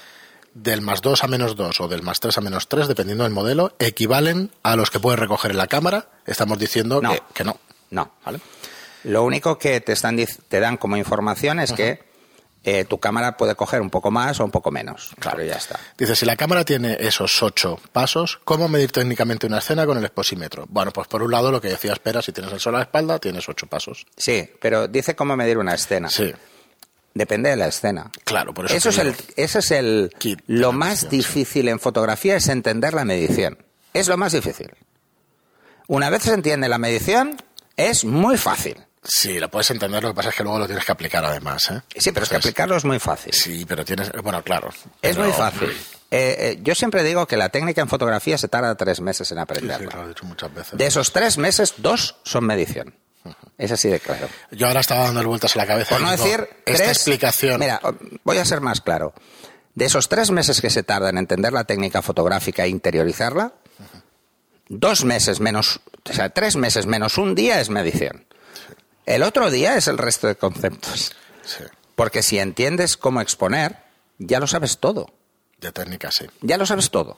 [0.63, 3.33] del más 2 a menos 2 o del más 3 a menos 3, dependiendo del
[3.33, 7.11] modelo, equivalen a los que puedes recoger en la cámara, estamos diciendo No.
[7.11, 7.59] Que, que no.
[7.89, 8.11] No.
[9.03, 12.05] Lo único que te, están, te dan como información es que
[12.63, 15.11] eh, tu cámara puede coger un poco más o un poco menos.
[15.19, 15.79] Claro, ya está.
[15.97, 20.03] Dice, si la cámara tiene esos ocho pasos, ¿cómo medir técnicamente una escena con el
[20.03, 20.65] exposímetro?
[20.67, 22.83] Bueno, pues por un lado lo que decía espera, si tienes el sol a la
[22.83, 24.05] espalda, tienes ocho pasos.
[24.17, 26.09] Sí, pero dice cómo medir una escena.
[26.09, 26.33] Sí,
[27.17, 28.11] Depende de la escena.
[28.23, 28.89] claro, por eso.
[28.89, 30.11] Es el, eso es el
[30.45, 31.17] lo más medición, sí.
[31.17, 33.57] difícil en fotografía es entender la medición.
[33.93, 34.71] Es lo más difícil.
[35.87, 37.37] Una vez se entiende la medición,
[37.75, 38.77] es muy fácil.
[39.03, 41.71] Sí, lo puedes entender, lo que pasa es que luego lo tienes que aplicar además,
[41.71, 41.81] ¿eh?
[41.95, 43.31] Sí, pero es que aplicarlo es muy fácil.
[43.33, 44.11] Sí, pero tienes...
[44.21, 44.69] Bueno, claro.
[45.01, 45.69] Es pero- muy fácil.
[46.11, 49.37] Eh, eh, yo siempre digo que la técnica en fotografía se tarda tres meses en
[49.37, 49.95] Sí, sí, aprenderla.
[49.95, 50.77] lo he dicho muchas veces.
[50.77, 52.93] De esos tres meses, dos son medición.
[53.57, 54.27] Es así de claro.
[54.51, 55.95] Yo ahora estaba dando vueltas a la cabeza.
[55.95, 57.59] Por no digo, decir Esta tres- explicación...
[57.59, 57.81] Mira,
[58.23, 59.13] voy a ser más claro.
[59.75, 63.53] De esos tres meses que se tarda en entender la técnica fotográfica e interiorizarla,
[64.69, 68.25] dos meses menos, o sea, tres meses menos un día es medición.
[69.05, 71.13] El otro día es el resto de conceptos.
[71.43, 71.63] Sí,
[71.95, 73.77] Porque si entiendes cómo exponer,
[74.17, 75.13] ya lo sabes todo.
[75.61, 76.25] de técnica sí.
[76.41, 77.17] Ya lo sabes todo.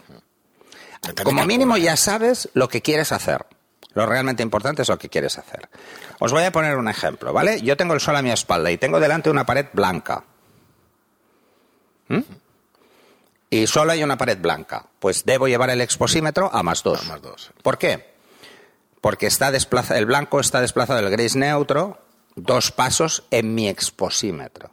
[1.23, 1.83] Como mínimo pura.
[1.85, 3.45] ya sabes lo que quieres hacer.
[3.93, 5.69] Lo realmente importante es lo que quieres hacer.
[6.19, 7.61] Os voy a poner un ejemplo, ¿vale?
[7.61, 10.23] Yo tengo el sol a mi espalda y tengo delante una pared blanca.
[12.07, 12.19] ¿Mm?
[13.49, 14.85] Y solo hay una pared blanca.
[14.99, 17.01] Pues debo llevar el exposímetro a más dos.
[17.01, 17.51] A más dos.
[17.63, 18.13] ¿Por qué?
[19.01, 21.99] Porque está desplaza- el blanco está desplazado del gris neutro
[22.35, 24.69] dos pasos en mi exposímetro.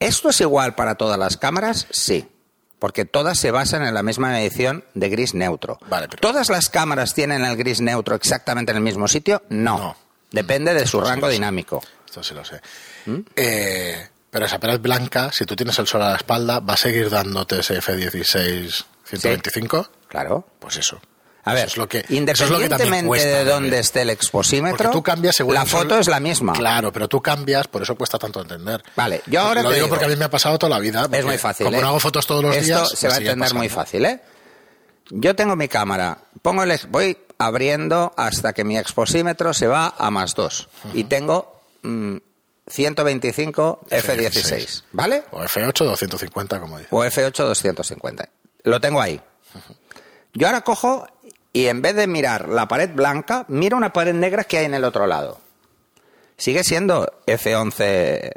[0.00, 1.86] ¿Esto es igual para todas las cámaras?
[1.90, 2.28] Sí.
[2.78, 5.78] Porque todas se basan en la misma medición de gris neutro.
[5.88, 9.42] Vale, pero- ¿Todas las cámaras tienen el gris neutro exactamente en el mismo sitio?
[9.48, 9.78] No.
[9.78, 9.96] No.
[10.30, 11.82] Depende de su Esto sí rango dinámico.
[12.04, 12.60] Esto sí lo sé.
[13.06, 13.18] ¿Mm?
[13.36, 16.76] Eh, pero esa pared blanca, si tú tienes el sol a la espalda, ¿va a
[16.76, 19.90] seguir dándote ese F16 125?
[20.08, 20.46] Claro.
[20.58, 21.00] Pues eso.
[21.46, 25.02] A ver, es lo que, es independientemente cuesta de dónde esté el exposímetro, Porque tú
[25.02, 26.54] cambias según la sol- foto es la misma.
[26.54, 28.82] Claro, pero tú cambias, por eso cuesta tanto entender.
[28.96, 30.78] Vale, yo ahora Lo te digo, digo- porque a mí me ha pasado toda la
[30.80, 31.06] vida.
[31.12, 31.66] Es muy fácil.
[31.66, 31.80] Como ¿eh?
[31.82, 32.88] no hago fotos todos los Esto días.
[32.90, 34.20] se va a entender muy fácil, ¿eh?
[35.10, 40.10] Yo tengo mi cámara, pongo el, voy abriendo hasta que mi exposímetro se va a
[40.10, 42.16] más 2 y tengo mm,
[42.66, 45.24] 125 F16, ¿vale?
[45.30, 46.88] O F8 250, como dice.
[46.90, 48.28] O F8 250.
[48.62, 49.20] Lo tengo ahí.
[50.32, 51.06] Yo ahora cojo
[51.54, 54.74] y en vez de mirar la pared blanca, miro una pared negra que hay en
[54.74, 55.40] el otro lado.
[56.36, 58.32] Sigue siendo F11,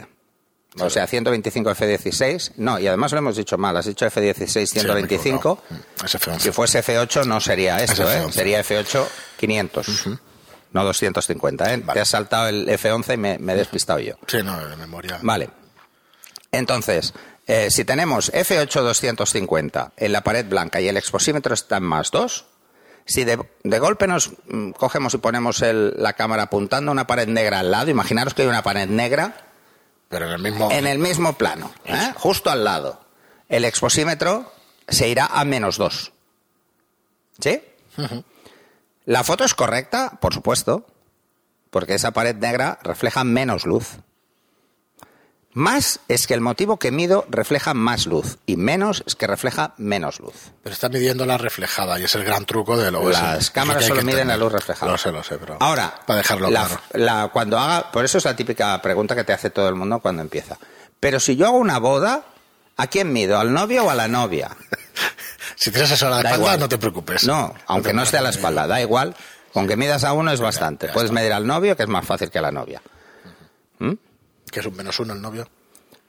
[0.80, 2.52] o sea, 125 F16.
[2.58, 5.64] No, y además lo hemos dicho mal, has dicho F16 Sí, me he 125.
[5.66, 6.06] equivocado.
[6.06, 6.40] Es F11.
[6.40, 8.22] si fuese F8 no sería esto, Es ¿eh?
[8.24, 8.32] F11.
[8.32, 9.06] sería F8
[9.38, 10.08] 500.
[10.74, 11.84] No 250, ¿eh?
[11.92, 14.14] Te has saltado el F11 y me, me he despistado yo.
[14.28, 15.18] Sí, no, de memoria.
[15.24, 15.50] Vale.
[16.52, 17.14] Entonces,
[17.48, 22.12] eh, si tenemos F8 250 en la pared blanca y el exposímetro está en más
[22.12, 22.46] 2,
[23.08, 27.08] si de, de golpe nos mm, cogemos y ponemos el- la cámara apuntando a una
[27.08, 29.36] pared negra al lado, imaginaros que hay una pared negra
[30.10, 30.72] Pero en el mismo.
[30.72, 32.12] en el mismo plano, ¿eh?
[32.16, 33.02] justo al lado.
[33.50, 34.52] El exposímetro
[34.88, 36.12] se irá a menos 2.
[37.40, 37.62] ¿Sí?
[39.06, 40.86] La foto es correcta, por supuesto,
[41.70, 43.98] porque esa pared negra refleja menos luz.
[45.58, 49.74] Más es que el motivo que mido refleja más luz y menos es que refleja
[49.78, 50.36] menos luz.
[50.62, 53.82] Pero está midiendo la reflejada y es el gran truco de lo Las es- cámaras
[53.82, 54.92] lo solo miden la luz reflejada.
[54.92, 55.58] Lo sé, lo sé, pero.
[55.60, 56.82] Ahora, Para dejarlo la- claro.
[56.94, 59.98] la- cuando haga, por eso es la típica pregunta que te hace todo el mundo
[60.00, 60.60] cuando empieza.
[61.00, 62.22] Pero si yo hago una boda,
[62.76, 63.40] ¿a quién mido?
[63.40, 64.52] ¿Al novio o a la novia?
[65.56, 66.60] Si tienes eso a la Da espalda, igual.
[66.60, 67.24] no te preocupes.
[67.26, 69.16] No, aunque no esté a la espalda, da igual.
[69.54, 70.88] Con que midas a uno es bastante.
[70.90, 72.80] Puedes medir al novio, que es más fácil que a la novia.
[74.58, 75.48] Que es un menos uno el novio.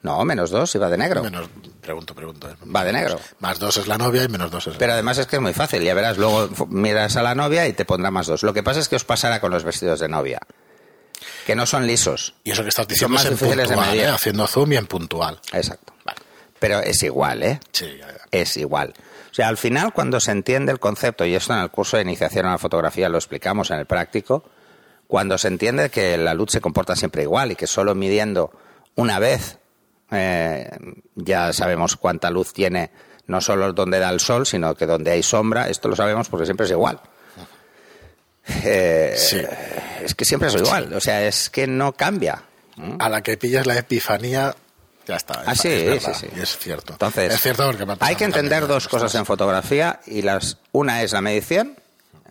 [0.01, 1.21] No, menos dos, si va de negro.
[1.21, 1.47] Menos,
[1.81, 2.49] pregunto, pregunto.
[2.75, 3.19] Va de negro.
[3.37, 5.53] Más dos es la novia y menos dos es Pero además es que es muy
[5.53, 8.41] fácil, ya verás, luego miras a la novia y te pondrá más dos.
[8.41, 10.39] Lo que pasa es que os pasará con los vestidos de novia,
[11.45, 12.33] que no son lisos.
[12.43, 14.01] Y eso que estás Son diciendo más es en difíciles de medir.
[14.01, 14.07] ¿eh?
[14.07, 15.39] haciendo zoom y en puntual.
[15.53, 15.93] Exacto.
[16.03, 16.17] Vale.
[16.57, 17.59] Pero es igual, ¿eh?
[17.71, 18.21] Sí, ya, ya.
[18.31, 18.95] Es igual.
[19.29, 22.03] O sea, al final cuando se entiende el concepto, y esto en el curso de
[22.03, 24.43] iniciación a la fotografía lo explicamos en el práctico,
[25.09, 28.51] cuando se entiende que la luz se comporta siempre igual y que solo midiendo
[28.93, 29.57] una vez
[30.11, 30.69] eh,
[31.15, 32.91] ya sabemos cuánta luz tiene
[33.25, 36.45] no solo donde da el sol, sino que donde hay sombra, esto lo sabemos porque
[36.45, 36.99] siempre es igual.
[38.63, 39.41] Eh, Sí.
[40.03, 42.43] Es que siempre es igual, o sea, es que no cambia.
[42.99, 44.55] A la que pillas la epifanía,
[45.07, 45.43] ya está.
[45.45, 46.27] Ah, es- sí, es sí, sí.
[46.41, 46.93] es cierto.
[46.93, 51.11] Entonces, es cierto porque hay que entender dos cosas en fotografía y las una es
[51.13, 51.75] la medición,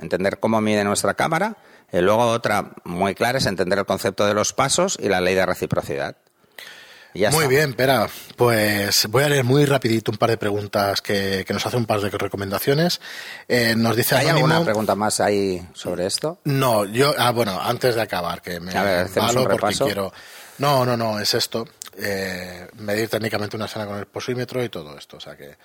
[0.00, 1.56] entender cómo mide nuestra cámara,
[1.92, 5.34] y luego otra muy clara es entender el concepto de los pasos y la ley
[5.34, 6.16] de reciprocidad.
[7.32, 8.08] Muy bien, Pera.
[8.36, 12.00] Pues voy a leer muy rapidito un par de preguntas que, nos hace un par
[12.00, 13.00] de recomendaciones.
[13.48, 16.38] Eh, nos dice ¿Hay alguna pregunta más ahí sobre esto?
[16.44, 20.12] No, yo, ah, bueno, antes de acabar, que me malo porque quiero.
[20.58, 21.66] No, no, no, es esto.
[21.96, 25.16] Eh, medir técnicamente una escena con el posímetro y todo esto.
[25.16, 25.56] O sea que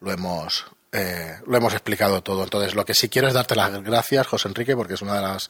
[0.00, 2.44] lo hemos, eh, lo hemos explicado todo.
[2.44, 5.22] Entonces, lo que sí quiero es darte las gracias, José Enrique, porque es una de
[5.22, 5.48] las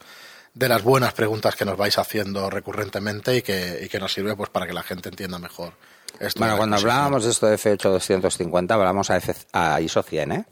[0.53, 4.35] de las buenas preguntas que nos vais haciendo recurrentemente y que, y que nos sirve
[4.35, 5.73] pues para que la gente entienda mejor.
[6.19, 9.09] Esto bueno, cuando hablábamos de esto de F8250, hablamos
[9.53, 10.45] a, ISO 100, ¿eh?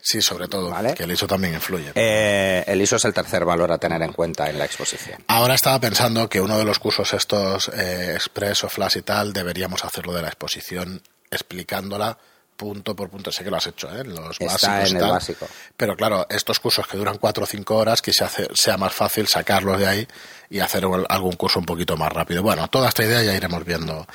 [0.00, 1.92] Sí, sobre todo, que el ISO también influye.
[1.94, 5.22] Eh, el ISO es el tercer valor a tener en cuenta en la exposición.
[5.28, 9.32] Ahora estaba pensando que uno de los cursos estos, eh, Express o Flash y tal,
[9.32, 12.18] deberíamos hacerlo de la exposición explicándola
[12.62, 13.32] punto por punto.
[13.32, 14.04] Sé que lo has hecho, ¿eh?
[14.04, 15.48] Los Está en el básico.
[15.76, 19.26] Pero claro, estos cursos que duran cuatro o cinco horas, que hace, sea más fácil
[19.26, 20.08] sacarlos de ahí
[20.48, 22.40] y hacer algún curso un poquito más rápido.
[22.42, 24.06] Bueno, toda esta idea ya iremos viendo.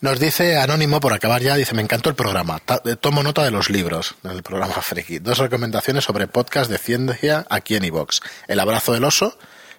[0.00, 2.62] Nos dice Anónimo, por acabar ya, dice, me encantó el programa.
[2.84, 5.18] Eh, tomo nota de los libros del programa Friki.
[5.18, 8.20] Dos recomendaciones sobre podcast de ciencia aquí en iVox.
[8.46, 9.36] El abrazo del oso,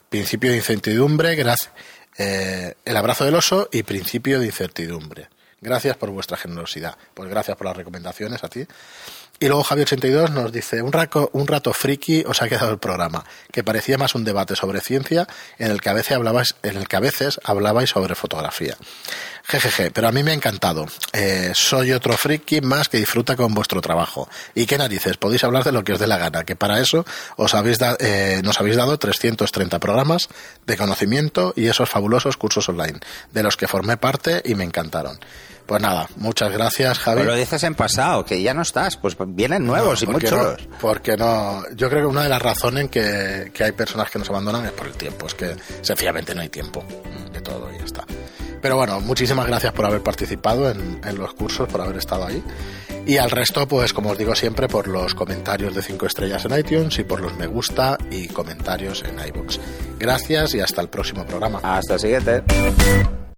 [0.09, 1.71] principio de incertidumbre, gracias.
[2.17, 5.29] Eh, el abrazo del oso y principio de incertidumbre.
[5.61, 6.97] Gracias por vuestra generosidad.
[7.13, 8.65] Pues gracias por las recomendaciones a ti.
[9.41, 13.25] Y luego Javier82 nos dice, un, rato, un rato friki os ha quedado el programa,
[13.51, 15.27] que parecía más un debate sobre ciencia
[15.57, 18.77] en el que a veces hablabais, en el que a veces hablabais sobre fotografía.
[19.43, 20.85] Jejeje, pero a mí me ha encantado.
[21.13, 24.29] Eh, soy otro friki más que disfruta con vuestro trabajo.
[24.53, 27.03] Y qué narices, podéis hablar de lo que os dé la gana, que para eso
[27.35, 30.29] os habéis eh, nos habéis dado 330 programas
[30.67, 32.99] de conocimiento y esos fabulosos cursos online,
[33.31, 35.17] de los que formé parte y me encantaron.
[35.71, 37.21] Pues nada, muchas gracias, Javi.
[37.21, 40.57] Pero lo dices en pasado, que ya no estás, pues vienen nuevos y muchos.
[40.81, 44.29] porque no, yo creo que una de las razones que, que hay personas que nos
[44.29, 46.83] abandonan es por el tiempo, es que sencillamente no hay tiempo
[47.31, 48.03] de todo y ya está.
[48.61, 52.43] Pero bueno, muchísimas gracias por haber participado en, en, los cursos, por haber estado ahí.
[53.07, 56.59] Y al resto, pues como os digo siempre, por los comentarios de 5 estrellas en
[56.59, 59.57] iTunes y por los me gusta y comentarios en iBooks.
[59.97, 61.61] Gracias y hasta el próximo programa.
[61.63, 62.43] Hasta el siguiente.